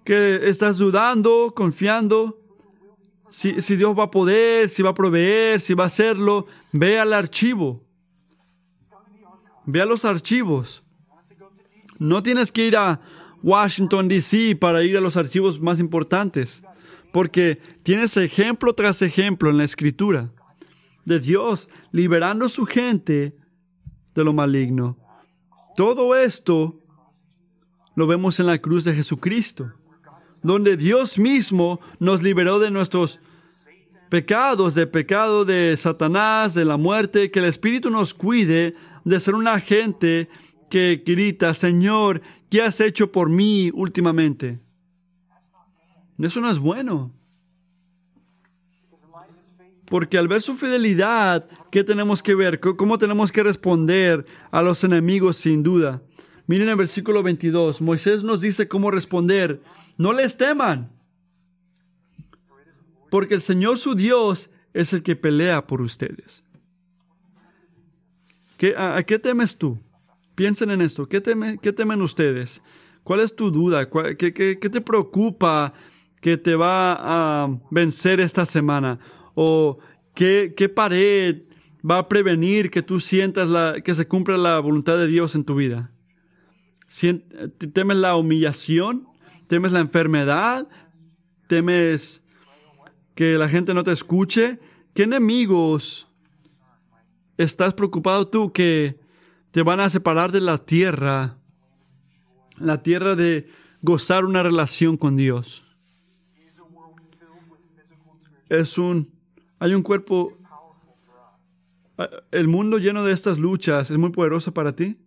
[0.03, 2.37] que estás dudando, confiando,
[3.29, 6.47] si, Dios va a poder, si va a proveer, si va a hacerlo.
[6.73, 7.81] Ve al archivo.
[9.65, 10.83] Ve a los archivos.
[11.97, 12.99] No tienes que ir a
[13.43, 14.55] Washington, D.C.
[14.55, 16.63] para ir a los archivos más importantes,
[17.11, 20.31] porque tienes ejemplo tras ejemplo en la escritura
[21.05, 23.35] de Dios liberando a su gente
[24.13, 24.97] de lo maligno.
[25.75, 26.79] Todo esto
[27.95, 29.73] lo vemos en la cruz de Jesucristo,
[30.43, 33.19] donde Dios mismo nos liberó de nuestros
[34.09, 38.75] pecados, de pecado de Satanás, de la muerte, que el Espíritu nos cuide
[39.05, 40.29] de ser una gente
[40.69, 44.59] que grita, Señor, ¿qué has hecho por mí últimamente?
[46.19, 47.11] Eso no es bueno.
[49.85, 52.59] Porque al ver su fidelidad, ¿qué tenemos que ver?
[52.59, 56.01] ¿Cómo tenemos que responder a los enemigos sin duda?
[56.47, 57.81] Miren el versículo 22.
[57.81, 59.61] Moisés nos dice cómo responder.
[59.97, 60.91] No les teman.
[63.09, 66.43] Porque el Señor su Dios es el que pelea por ustedes.
[68.57, 69.79] ¿Qué, a, qué temes tú?
[70.35, 71.07] Piensen en esto.
[71.07, 71.21] ¿Qué,
[71.61, 72.61] ¿Qué, temen ustedes?
[73.03, 73.89] ¿Cuál es tu duda?
[73.89, 75.73] ¿Qué, qué, qué te preocupa
[76.21, 78.99] que te va a vencer esta semana?
[79.35, 79.79] ¿O
[80.13, 81.41] qué, qué pared
[81.89, 85.43] va a prevenir que tú sientas la, que se cumpla la voluntad de Dios en
[85.43, 85.91] tu vida?
[87.73, 89.07] ¿Temes la humillación?
[89.47, 90.67] ¿Temes la enfermedad?
[91.47, 92.23] ¿Temes
[93.15, 94.59] que la gente no te escuche?
[94.93, 96.07] ¿Qué enemigos
[97.37, 99.00] estás preocupado tú que
[99.51, 101.37] te van a separar de la tierra?
[102.57, 103.49] La tierra de
[103.81, 105.67] gozar una relación con Dios.
[108.49, 109.13] Es un,
[109.59, 110.37] hay un cuerpo,
[112.31, 114.97] el mundo lleno de estas luchas es muy poderoso para ti.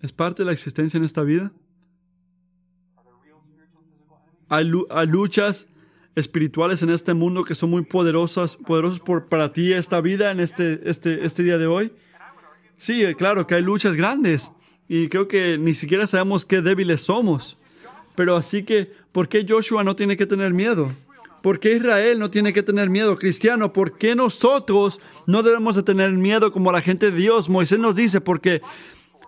[0.00, 1.52] ¿Es parte de la existencia en esta vida?
[4.48, 4.66] Hay,
[5.06, 5.66] luchas
[6.16, 10.40] espirituales en este mundo que son muy poderosas, poderosos por, para ti esta vida en
[10.40, 11.92] este, este, este día de hoy.
[12.76, 14.52] Sí, claro que hay luchas grandes
[14.88, 17.56] y creo que ni siquiera sabemos qué débiles somos.
[18.14, 20.92] Pero así que, ¿por qué Joshua no tiene que tener miedo?
[21.42, 23.18] ¿Por qué Israel no tiene que tener miedo?
[23.18, 27.48] Cristiano, ¿por qué nosotros no debemos de tener miedo como la gente de Dios?
[27.48, 28.62] Moisés nos dice, porque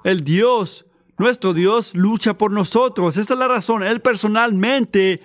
[0.02, 0.86] el Dios,
[1.18, 3.16] nuestro Dios, lucha por nosotros.
[3.16, 3.82] Esa es la razón.
[3.82, 5.20] Él personalmente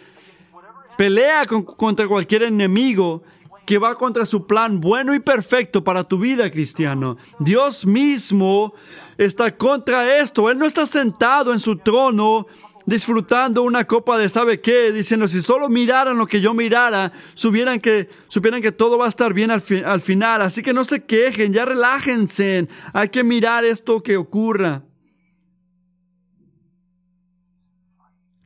[1.01, 3.23] pelea contra cualquier enemigo
[3.65, 7.17] que va contra su plan bueno y perfecto para tu vida, cristiano.
[7.39, 8.71] Dios mismo
[9.17, 10.51] está contra esto.
[10.51, 12.45] Él no está sentado en su trono
[12.85, 17.79] disfrutando una copa de sabe qué, diciendo si solo miraran lo que yo mirara, supieran
[17.79, 20.43] que, supieran que todo va a estar bien al, al final.
[20.43, 22.67] Así que no se quejen, ya relájense.
[22.93, 24.83] Hay que mirar esto que ocurra.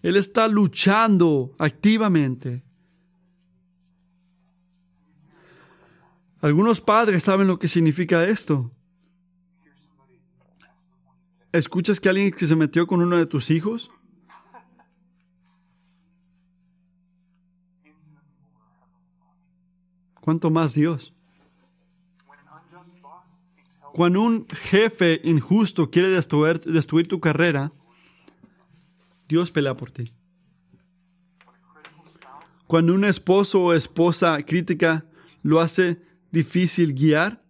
[0.06, 2.64] Él está luchando activamente.
[6.42, 8.72] Algunos padres saben lo que significa esto.
[11.52, 13.90] ¿Escuchas que alguien que se metió con uno de tus hijos?
[20.22, 21.16] ¿Cuánto más Dios?
[23.92, 27.72] Cuando un jefe injusto quiere destruir, destruir tu carrera,
[29.28, 30.14] Dios pelea por ti.
[32.68, 35.06] Cuando un esposo o esposa crítica
[35.44, 37.44] lo hace difícil guiar,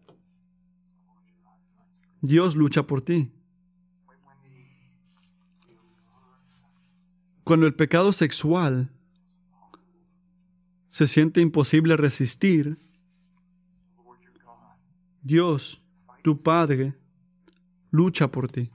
[2.21, 3.31] Dios lucha por ti.
[7.43, 8.91] Cuando el pecado sexual
[10.89, 12.77] se siente imposible resistir,
[15.21, 15.81] Dios,
[16.23, 16.95] tu Padre,
[17.91, 18.71] lucha por ti.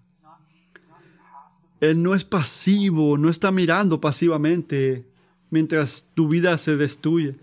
[1.80, 5.06] Él no es pasivo, no está mirando pasivamente
[5.50, 7.36] mientras tu vida se destruye.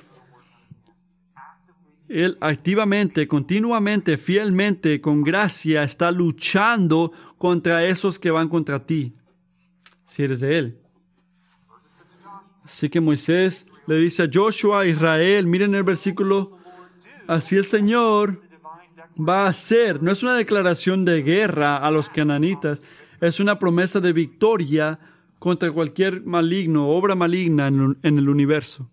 [2.08, 9.14] Él activamente, continuamente, fielmente, con gracia, está luchando contra esos que van contra ti,
[10.06, 10.78] si eres de Él.
[12.64, 16.58] Así que Moisés le dice a Joshua, Israel, miren el versículo,
[17.28, 18.42] así el Señor
[19.18, 22.82] va a hacer, no es una declaración de guerra a los cananitas,
[23.22, 25.00] es una promesa de victoria
[25.40, 28.90] contra cualquier maligno, obra maligna en, el universo.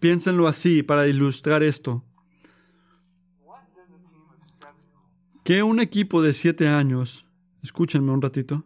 [0.00, 2.04] Piénsenlo así para ilustrar esto.
[5.44, 7.26] Que un equipo de siete años,
[7.62, 8.64] escúchenme un ratito,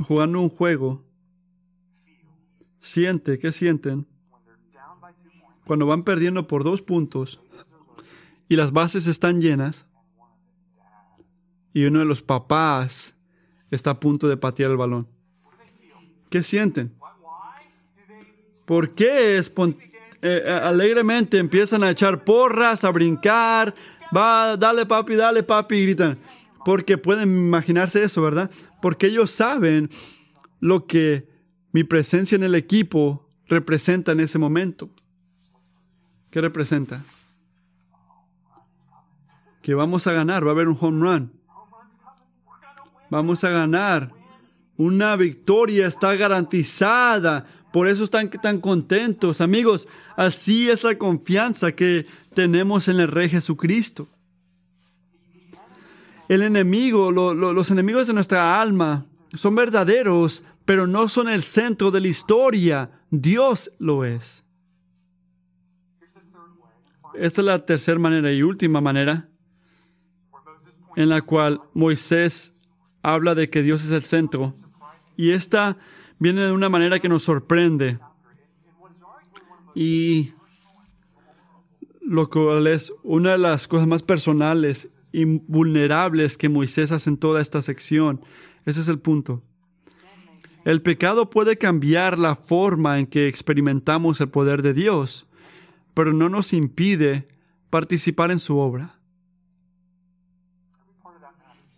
[0.00, 1.04] jugando un juego,
[2.80, 4.06] siente, ¿qué sienten?
[5.64, 7.40] Cuando van perdiendo por dos puntos
[8.48, 9.86] y las bases están llenas
[11.72, 13.14] y uno de los papás
[13.70, 15.08] está a punto de patear el balón.
[16.30, 16.94] ¿Qué sienten?
[18.66, 19.52] ¿Por qué es
[20.22, 23.74] eh, alegremente empiezan a echar porras, a brincar?
[24.16, 26.18] Va, dale papi, dale papi, y gritan.
[26.64, 28.50] Porque pueden imaginarse eso, ¿verdad?
[28.80, 29.90] Porque ellos saben
[30.60, 31.28] lo que
[31.72, 34.90] mi presencia en el equipo representa en ese momento.
[36.30, 37.02] ¿Qué representa?
[39.60, 41.41] Que vamos a ganar, va a haber un home run.
[43.12, 44.10] Vamos a ganar.
[44.78, 47.44] Una victoria está garantizada.
[47.70, 49.42] Por eso están tan contentos.
[49.42, 49.86] Amigos,
[50.16, 54.08] así es la confianza que tenemos en el Rey Jesucristo.
[56.26, 59.04] El enemigo, los enemigos de nuestra alma,
[59.34, 62.90] son verdaderos, pero no son el centro de la historia.
[63.10, 64.42] Dios lo es.
[67.12, 69.28] Esta es la tercera manera y última manera
[70.96, 72.51] en la cual Moisés
[73.02, 74.54] habla de que Dios es el centro.
[75.16, 75.76] Y esta
[76.18, 77.98] viene de una manera que nos sorprende.
[79.74, 80.30] Y
[82.00, 87.16] lo cual es una de las cosas más personales y vulnerables que Moisés hace en
[87.16, 88.20] toda esta sección.
[88.64, 89.42] Ese es el punto.
[90.64, 95.26] El pecado puede cambiar la forma en que experimentamos el poder de Dios,
[95.94, 97.28] pero no nos impide
[97.68, 99.01] participar en su obra.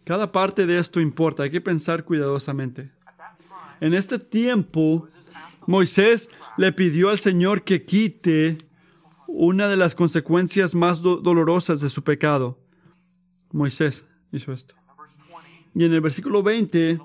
[0.05, 2.91] Cada parte de esto importa, hay que pensar cuidadosamente.
[3.81, 5.07] En este tiempo,
[5.67, 8.59] Moisés le pidió al Señor que quite
[9.27, 12.59] una de las consecuencias más dolorosas de su pecado.
[13.51, 14.75] Moisés hizo esto.
[15.75, 17.01] Y en el versículo 20,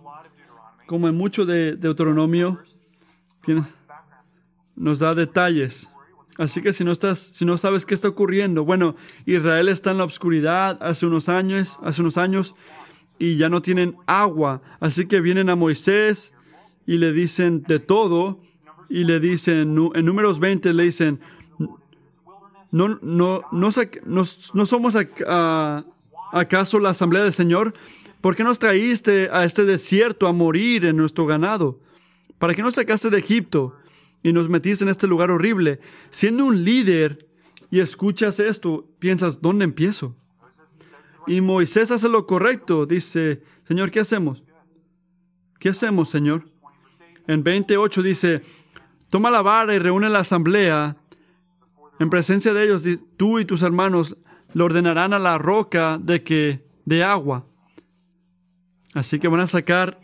[0.85, 2.59] como en mucho de Deuteronomio,
[4.75, 5.89] nos da detalles.
[6.37, 8.95] Así que si no estás, si no sabes qué está ocurriendo, bueno,
[9.25, 12.55] Israel está en la oscuridad hace unos años, hace unos años,
[13.19, 14.61] y ya no tienen agua.
[14.79, 16.33] Así que vienen a Moisés
[16.87, 18.39] y le dicen de todo,
[18.89, 21.19] y le dicen, en números 20 le dicen,
[22.71, 23.71] no, no, no,
[24.53, 24.95] no somos
[26.31, 27.73] acaso la asamblea del Señor.
[28.21, 31.79] ¿Por qué nos traíste a este desierto a morir en nuestro ganado?
[32.37, 33.75] ¿Para qué nos sacaste de Egipto
[34.23, 35.79] y nos metiste en este lugar horrible?
[36.09, 37.19] Siendo un líder
[37.69, 40.15] y escuchas esto, piensas, ¿dónde empiezo?
[41.29, 42.87] Y Moisés hace lo correcto.
[42.87, 44.43] Dice, Señor, ¿qué hacemos?
[45.59, 46.49] ¿Qué hacemos, Señor?
[47.27, 48.41] En 28 dice,
[49.09, 50.97] toma la vara y reúne la asamblea
[51.99, 52.83] en presencia de ellos,
[53.15, 54.17] tú y tus hermanos
[54.53, 57.45] le ordenarán a la roca de que de agua.
[58.95, 59.99] Así que van a sacar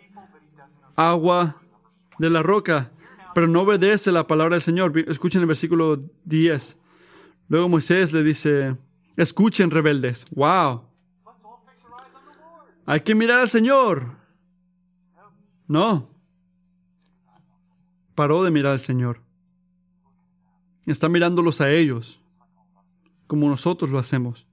[0.95, 1.59] agua
[2.19, 2.91] de la roca,
[3.33, 4.93] pero no obedece la palabra del Señor.
[5.09, 6.77] Escuchen el versículo 10.
[7.47, 8.75] Luego Moisés le dice,
[9.17, 10.25] escuchen rebeldes.
[10.35, 10.94] Wow.
[12.85, 14.17] Hay que mirar al Señor.
[15.67, 16.09] No.
[18.13, 19.21] Paró de mirar al Señor.
[20.85, 22.21] Está mirándolos a ellos,
[23.25, 24.47] como nosotros lo hacemos.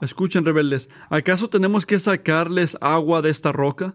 [0.00, 3.94] Escuchen, rebeldes, ¿acaso tenemos que sacarles agua de esta roca?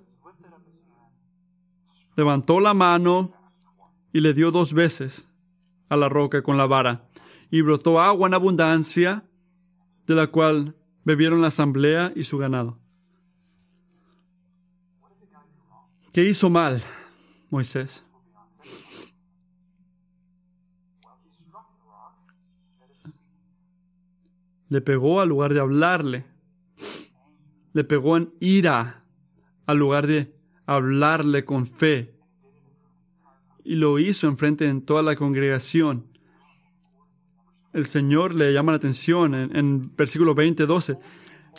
[2.16, 3.34] Levantó la mano
[4.14, 5.30] y le dio dos veces
[5.90, 7.10] a la roca con la vara,
[7.52, 9.26] y brotó agua en abundancia,
[10.06, 10.77] de la cual
[11.08, 12.78] bebieron la asamblea y su ganado.
[16.12, 16.84] ¿Qué hizo mal
[17.49, 18.03] Moisés?
[24.68, 26.26] Le pegó al lugar de hablarle.
[27.72, 29.05] Le pegó en ira
[29.66, 30.36] al lugar de
[30.66, 32.20] hablarle con fe.
[33.64, 36.16] Y lo hizo enfrente de toda la congregación.
[37.78, 40.98] El Señor le llama la atención en, en versículo 20, 12.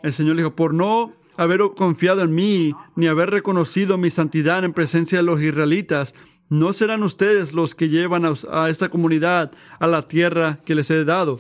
[0.03, 4.65] El Señor le dijo, por no haber confiado en mí, ni haber reconocido mi santidad
[4.65, 6.17] en presencia de los israelitas,
[6.49, 10.91] no serán ustedes los que llevan a, a esta comunidad a la tierra que les
[10.91, 11.39] he dado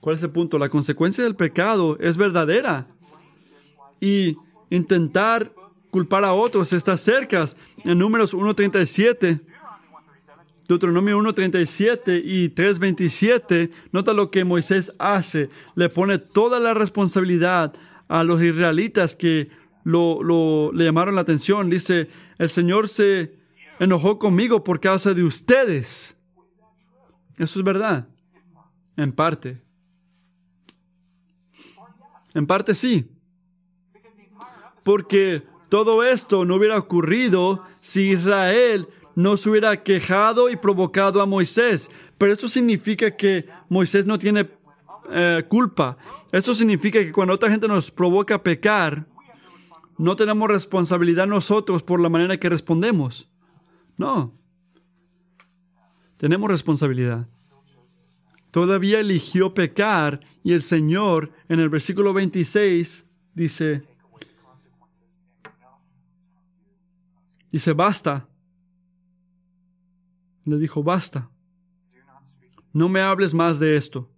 [0.00, 0.58] ¿Cuál es el punto?
[0.58, 2.88] La consecuencia del pecado es verdadera.
[3.98, 4.36] Y
[4.68, 5.54] intentar
[5.90, 7.48] culpar a otros está cerca.
[7.84, 9.40] En números 1.37,
[10.72, 15.50] Deuteronomio 1.37 y 3.27, nota lo que Moisés hace.
[15.74, 17.74] Le pone toda la responsabilidad
[18.08, 19.48] a los israelitas que
[19.84, 21.68] lo, le llamaron la atención.
[21.68, 22.08] Dice,
[22.38, 23.36] el Señor se
[23.80, 26.16] enojó conmigo por causa de ustedes.
[27.36, 28.08] Eso es verdad,
[28.96, 29.60] en parte.
[32.32, 33.10] En parte sí.
[34.82, 41.26] Porque todo esto no hubiera ocurrido si Israel no se hubiera quejado y provocado a
[41.26, 41.90] Moisés.
[42.18, 44.48] Pero esto significa que Moisés no tiene
[45.10, 45.96] eh, culpa.
[46.30, 49.06] Esto significa que cuando otra gente nos provoca a pecar,
[49.98, 53.28] no tenemos responsabilidad nosotros por la manera que respondemos.
[53.96, 54.32] No.
[56.16, 57.26] Tenemos responsabilidad
[58.52, 63.82] todavía eligió pecar y el Señor en el versículo 26 dice,
[67.50, 68.28] dice, basta.
[70.44, 71.30] Le dijo, basta.
[72.72, 74.08] No me hables más de esto.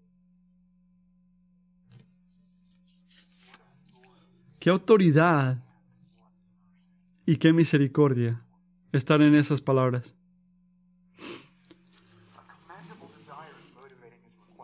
[4.61, 5.62] Qué autoridad
[7.27, 8.43] y qué misericordia
[8.93, 10.16] estar en esas palabras.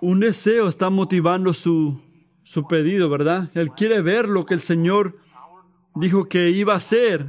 [0.01, 2.01] un deseo está motivando su,
[2.43, 3.51] su pedido, ¿verdad?
[3.55, 5.17] Él quiere ver lo que el Señor
[5.95, 7.27] dijo que iba a hacer.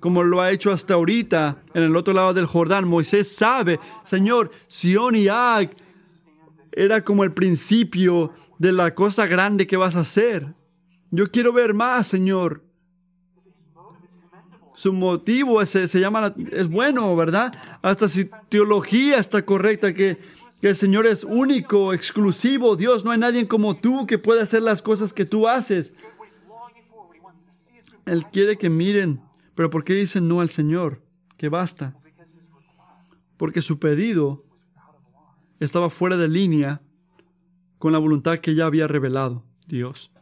[0.00, 2.88] Como lo ha hecho hasta ahorita en el otro lado del Jordán.
[2.88, 5.74] Moisés sabe, Señor, Sion y Ag
[6.72, 10.54] era como el principio de la cosa grande que vas a hacer.
[11.10, 12.62] Yo quiero ver más, Señor.
[14.74, 17.52] Su motivo es, se llama, es bueno, ¿verdad?
[17.82, 20.18] Hasta su teología está correcta, que,
[20.60, 22.76] que el Señor es único, exclusivo.
[22.76, 25.94] Dios, no hay nadie como tú que pueda hacer las cosas que tú haces.
[28.06, 29.20] Él quiere que miren,
[29.58, 31.02] pero ¿por qué dicen no al Señor?
[31.36, 31.96] Que basta.
[33.36, 34.46] Porque su pedido
[35.58, 36.80] estaba fuera de línea
[37.80, 40.12] con la voluntad que ya había revelado Dios.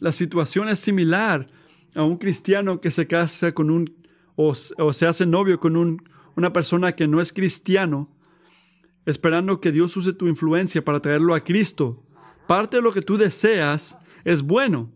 [0.00, 1.48] La situación es similar
[1.94, 3.94] a un cristiano que se casa con un
[4.34, 6.02] o, se hace novio con un,
[6.34, 8.08] una persona que no es cristiano,
[9.04, 12.02] esperando que Dios use tu influencia para traerlo a Cristo.
[12.48, 14.90] Parte de lo que tú deseas es bueno,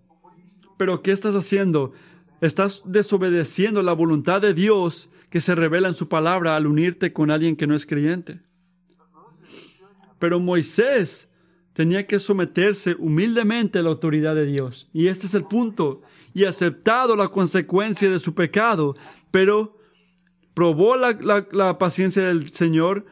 [0.77, 1.93] pero ¿qué estás haciendo?
[2.41, 7.31] Estás desobedeciendo la voluntad de Dios que se revela en su palabra al unirte con
[7.31, 8.41] alguien que no es creyente.
[10.19, 11.29] Pero Moisés
[11.73, 14.89] tenía que someterse humildemente a la autoridad de Dios.
[14.93, 16.01] Y este es el punto.
[16.33, 18.97] Y aceptado la consecuencia de su pecado,
[19.31, 19.77] pero
[20.55, 23.05] probó la, paciencia del Señor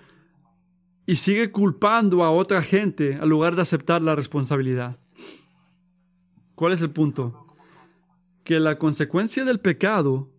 [1.05, 4.99] y sigue culpando a otra gente al lugar de aceptar la responsabilidad.
[6.55, 7.44] ¿Cuál es el punto?
[8.45, 10.31] Que la consecuencia del pecado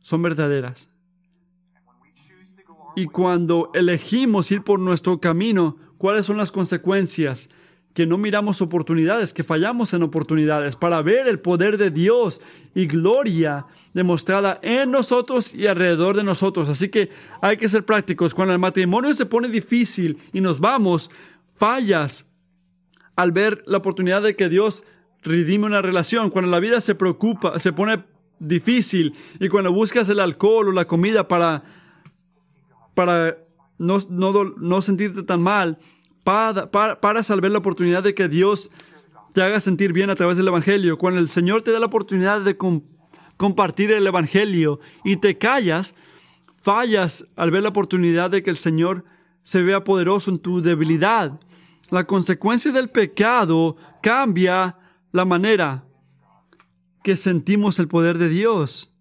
[0.00, 0.88] son verdaderas.
[2.96, 7.50] Y cuando elegimos ir por nuestro camino, ¿cuáles son las consecuencias?
[7.92, 12.40] Que no miramos oportunidades, que fallamos en oportunidades para ver el poder de Dios
[12.74, 16.70] y gloria demostrada en nosotros y alrededor de nosotros.
[16.70, 17.10] Así que
[17.42, 18.32] hay que ser prácticos.
[18.32, 21.10] Cuando el matrimonio se pone difícil y nos vamos,
[21.54, 22.26] fallas
[23.14, 24.84] al ver la oportunidad de que Dios
[25.26, 26.30] redime una relación.
[26.30, 28.04] Cuando la vida se preocupa, se pone
[28.38, 31.64] difícil y cuando buscas el alcohol o la comida para
[32.94, 33.36] para
[33.78, 35.78] no, no, sentirte tan mal,
[36.24, 38.70] para, para, para salvar la oportunidad de que Dios
[39.34, 40.96] te haga sentir bien a través del Evangelio.
[40.96, 42.56] Cuando el Señor te da la oportunidad de
[43.36, 45.94] compartir el Evangelio y te callas,
[46.58, 49.04] fallas al ver la oportunidad de que el Señor
[49.42, 51.38] se vea poderoso en tu debilidad.
[51.90, 54.78] La consecuencia del pecado cambia
[55.16, 55.82] la manera
[57.02, 58.92] que sentimos el poder de Dios.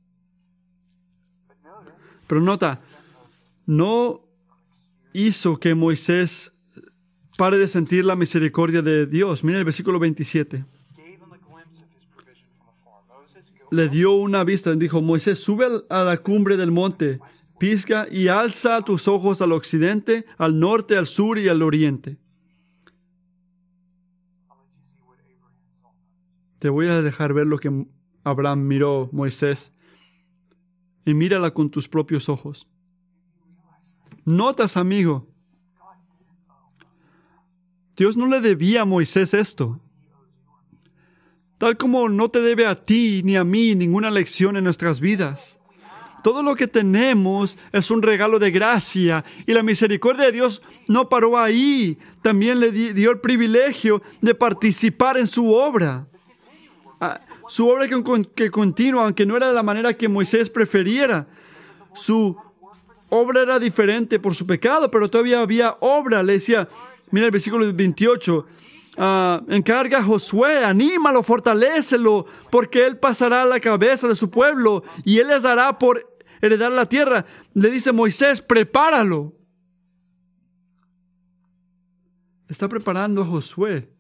[2.26, 2.80] Pero nota,
[3.66, 4.24] no
[5.12, 6.54] hizo que Moisés
[7.38, 9.44] pare de sentir la misericordia de Dios.
[9.44, 10.64] Mira el versículo 27.
[13.72, 17.20] Le dio una vista dijo, Moisés, sube a la cumbre del monte,
[17.60, 22.18] pisca y alza tus ojos al occidente, al norte, al sur y al oriente.
[26.66, 27.86] Te voy a dejar ver lo que
[28.24, 29.72] Abraham miró, Moisés,
[31.06, 32.68] y mírala con tus propios ojos.
[34.24, 35.28] Notas, amigo.
[37.96, 39.80] Dios no le debía a Moisés esto.
[41.60, 45.60] Tal como no te debe a ti ni a mí ninguna lección en nuestras vidas.
[46.24, 51.10] Todo lo que tenemos es un regalo de gracia y la misericordia de Dios no
[51.10, 52.00] paró ahí.
[52.24, 56.08] También le dio el privilegio de participar en su obra.
[57.48, 58.02] Su obra que,
[58.36, 61.28] que continúa, aunque no era de la manera que Moisés preferiera.
[61.94, 62.36] Su
[63.10, 66.24] obra era diferente por su pecado, pero todavía había obra.
[66.24, 66.68] Le decía,
[67.12, 68.46] mira el versículo 28,
[68.98, 74.84] ah, encarga a Josué, anímalo, fortalécelo, porque él pasará a la cabeza de su pueblo
[75.04, 76.04] y él les dará por
[76.42, 77.26] heredar la tierra.
[77.54, 79.34] Le dice Moisés, prepáralo.
[82.48, 83.95] Está preparando a Josué.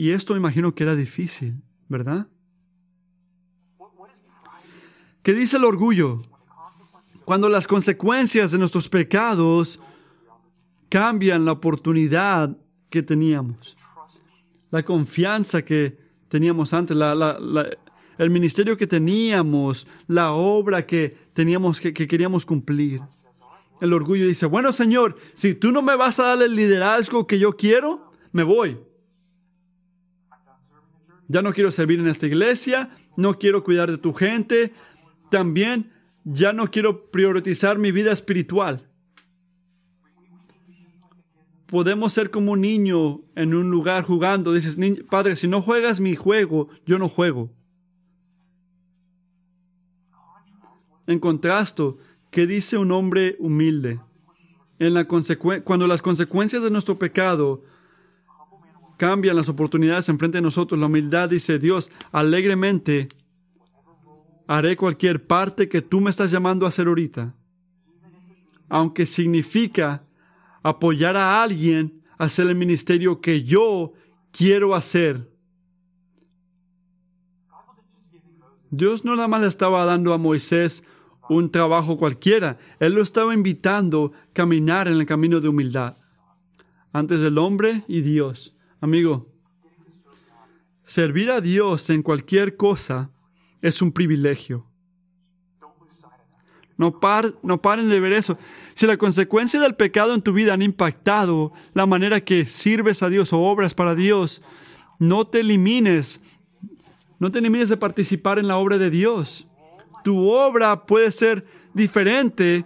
[0.00, 2.26] Y esto imagino que era difícil, ¿verdad?
[5.22, 6.22] ¿Qué dice el orgullo?
[7.26, 9.78] Cuando las consecuencias de nuestros pecados
[10.88, 12.56] cambian la oportunidad
[12.88, 13.76] que teníamos,
[14.70, 15.98] la confianza que
[16.28, 16.96] teníamos antes,
[18.16, 23.02] el ministerio que teníamos, la obra que teníamos que, que queríamos cumplir.
[23.82, 27.38] El orgullo dice, bueno Señor, si tú no me vas a dar el liderazgo que
[27.38, 28.78] yo quiero, me voy.
[31.30, 34.72] Ya no quiero servir en esta iglesia, no quiero cuidar de tu gente,
[35.30, 35.92] también
[36.24, 38.84] ya no quiero priorizar mi vida espiritual.
[41.66, 44.52] Podemos ser como un niño en un lugar jugando.
[44.52, 44.76] Dices,
[45.08, 47.48] padre, si no juegas mi juego, yo no juego.
[51.06, 51.94] En contraste,
[52.32, 54.00] ¿qué dice un hombre humilde?
[54.80, 57.62] En la cuando las consecuencias de nuestro pecado
[59.00, 60.78] cambian las oportunidades enfrente de nosotros.
[60.78, 63.08] La humildad dice, Dios, alegremente
[64.46, 67.34] haré cualquier parte que tú me estás llamando a hacer ahorita.
[68.68, 70.02] Aunque significa
[70.62, 73.94] apoyar a alguien a hacer el ministerio que yo
[74.32, 75.30] quiero hacer.
[78.68, 80.84] Dios no nada más le estaba dando a Moisés
[81.30, 85.96] un trabajo cualquiera, Él lo estaba invitando a caminar en el camino de humildad.
[86.92, 88.59] Antes del hombre y Dios.
[88.80, 89.28] Amigo,
[90.82, 93.10] servir a Dios en cualquier cosa
[93.60, 94.66] es un privilegio.
[96.78, 96.98] No,
[97.42, 98.38] no paren de ver eso.
[98.72, 103.10] Si la consecuencia del pecado en tu vida han impactado la manera que sirves a
[103.10, 104.40] Dios o obras para Dios,
[104.98, 106.22] no te elimines.
[107.18, 109.46] No te elimines de participar en la obra de Dios.
[110.04, 112.64] Tu obra puede ser diferente,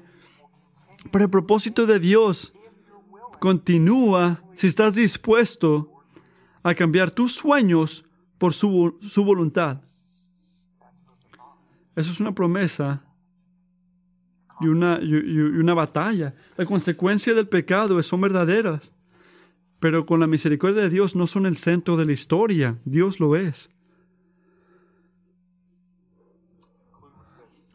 [1.11, 2.53] pero el propósito de Dios
[3.41, 5.94] continúa si estás dispuesto
[6.65, 8.05] a cambiar tus sueños
[8.39, 9.81] por su, su voluntad.
[11.95, 13.05] Eso es una promesa
[14.61, 16.35] y una, una batalla.
[16.57, 18.93] La consecuencia del pecado son verdaderas,
[19.79, 23.37] pero con la misericordia de Dios no son el centro de la historia, Dios lo
[23.37, 23.71] es.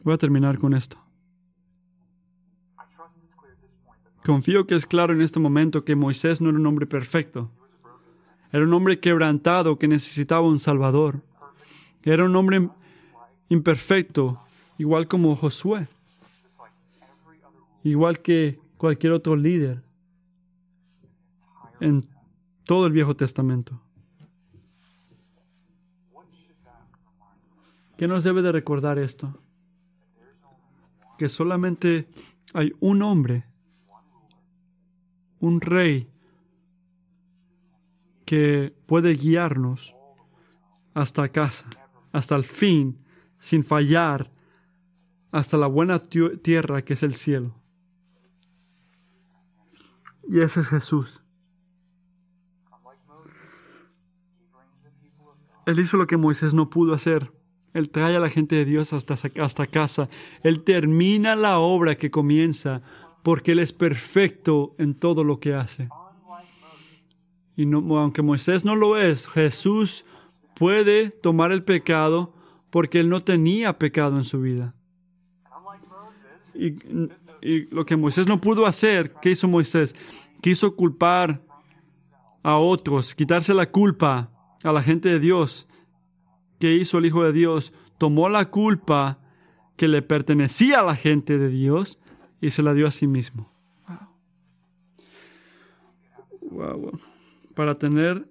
[0.02, 0.98] Voy a terminar con esto.
[4.24, 7.52] Confío que es claro en este momento que Moisés no era un hombre perfecto.
[8.52, 11.22] Era un hombre quebrantado que necesitaba un Salvador.
[12.02, 12.68] Era un hombre
[13.48, 14.40] imperfecto,
[14.78, 15.86] igual como Josué
[17.82, 19.80] igual que cualquier otro líder
[21.80, 22.06] en
[22.64, 23.80] todo el Viejo Testamento.
[27.96, 29.38] ¿Qué nos debe de recordar esto?
[31.18, 32.08] Que solamente
[32.54, 33.44] hay un hombre,
[35.38, 36.08] un rey,
[38.30, 39.96] que puede guiarnos
[40.94, 41.68] hasta casa,
[42.12, 42.96] hasta el fin,
[43.38, 44.30] sin fallar,
[45.32, 47.56] hasta la buena tierra que es el cielo.
[50.28, 51.20] Y ese es Jesús.
[55.66, 57.32] Él hizo lo que Moisés no pudo hacer.
[57.74, 60.08] Él trae a la gente de Dios hasta, hasta casa.
[60.44, 62.80] Él termina la obra que comienza
[63.24, 65.88] porque Él es perfecto en todo lo que hace.
[67.56, 70.04] Y no, aunque Moisés no lo es, Jesús
[70.54, 72.34] puede tomar el pecado
[72.70, 74.74] porque Él no tenía pecado en su vida.
[76.54, 76.76] Y
[77.40, 79.94] y lo que Moisés no pudo hacer, ¿qué hizo Moisés?
[80.40, 81.42] Quiso culpar
[82.42, 84.30] a otros, quitarse la culpa
[84.62, 85.66] a la gente de Dios.
[86.58, 87.72] ¿Qué hizo el Hijo de Dios?
[87.98, 89.18] Tomó la culpa
[89.76, 91.98] que le pertenecía a la gente de Dios
[92.40, 93.50] y se la dio a sí mismo.
[97.60, 98.26] Para tener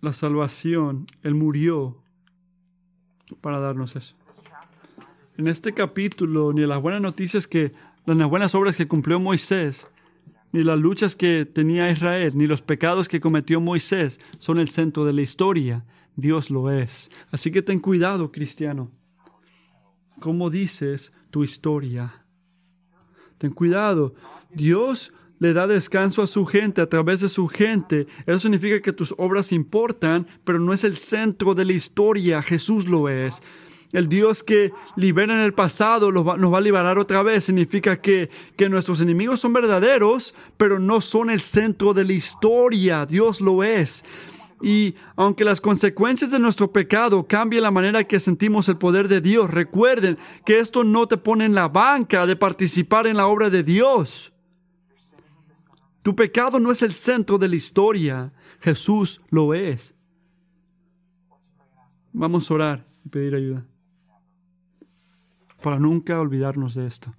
[0.00, 2.02] la salvación, Él murió
[3.42, 4.16] para darnos eso.
[5.36, 7.74] En este capítulo, ni las buenas noticias que
[8.06, 9.90] las buenas obras que cumplió Moisés,
[10.52, 15.04] ni las luchas que tenía Israel, ni los pecados que cometió Moisés son el centro
[15.04, 15.84] de la historia.
[16.16, 17.10] Dios lo es.
[17.30, 18.90] Así que ten cuidado, cristiano.
[20.18, 22.24] ¿Cómo dices tu historia?
[23.36, 24.14] Ten cuidado.
[24.50, 25.12] Dios
[25.44, 28.06] le da descanso a su gente a través de su gente.
[28.24, 32.40] Eso significa que tus obras importan, pero no es el centro de la historia.
[32.40, 33.42] Jesús lo es.
[33.92, 37.44] El Dios que libera en el pasado nos va a liberar otra vez.
[37.44, 43.04] Significa que, que nuestros enemigos son verdaderos, pero no son el centro de la historia.
[43.04, 44.02] Dios lo es.
[44.62, 49.20] Y aunque las consecuencias de nuestro pecado cambien la manera que sentimos el poder de
[49.20, 50.16] Dios, recuerden
[50.46, 54.33] que esto no te pone en la banca de participar en la obra de Dios.
[56.04, 59.94] Tu pecado no es el centro de la historia, Jesús lo es.
[62.12, 63.64] Vamos a orar y pedir ayuda
[65.62, 67.10] para nunca olvidarnos de esto.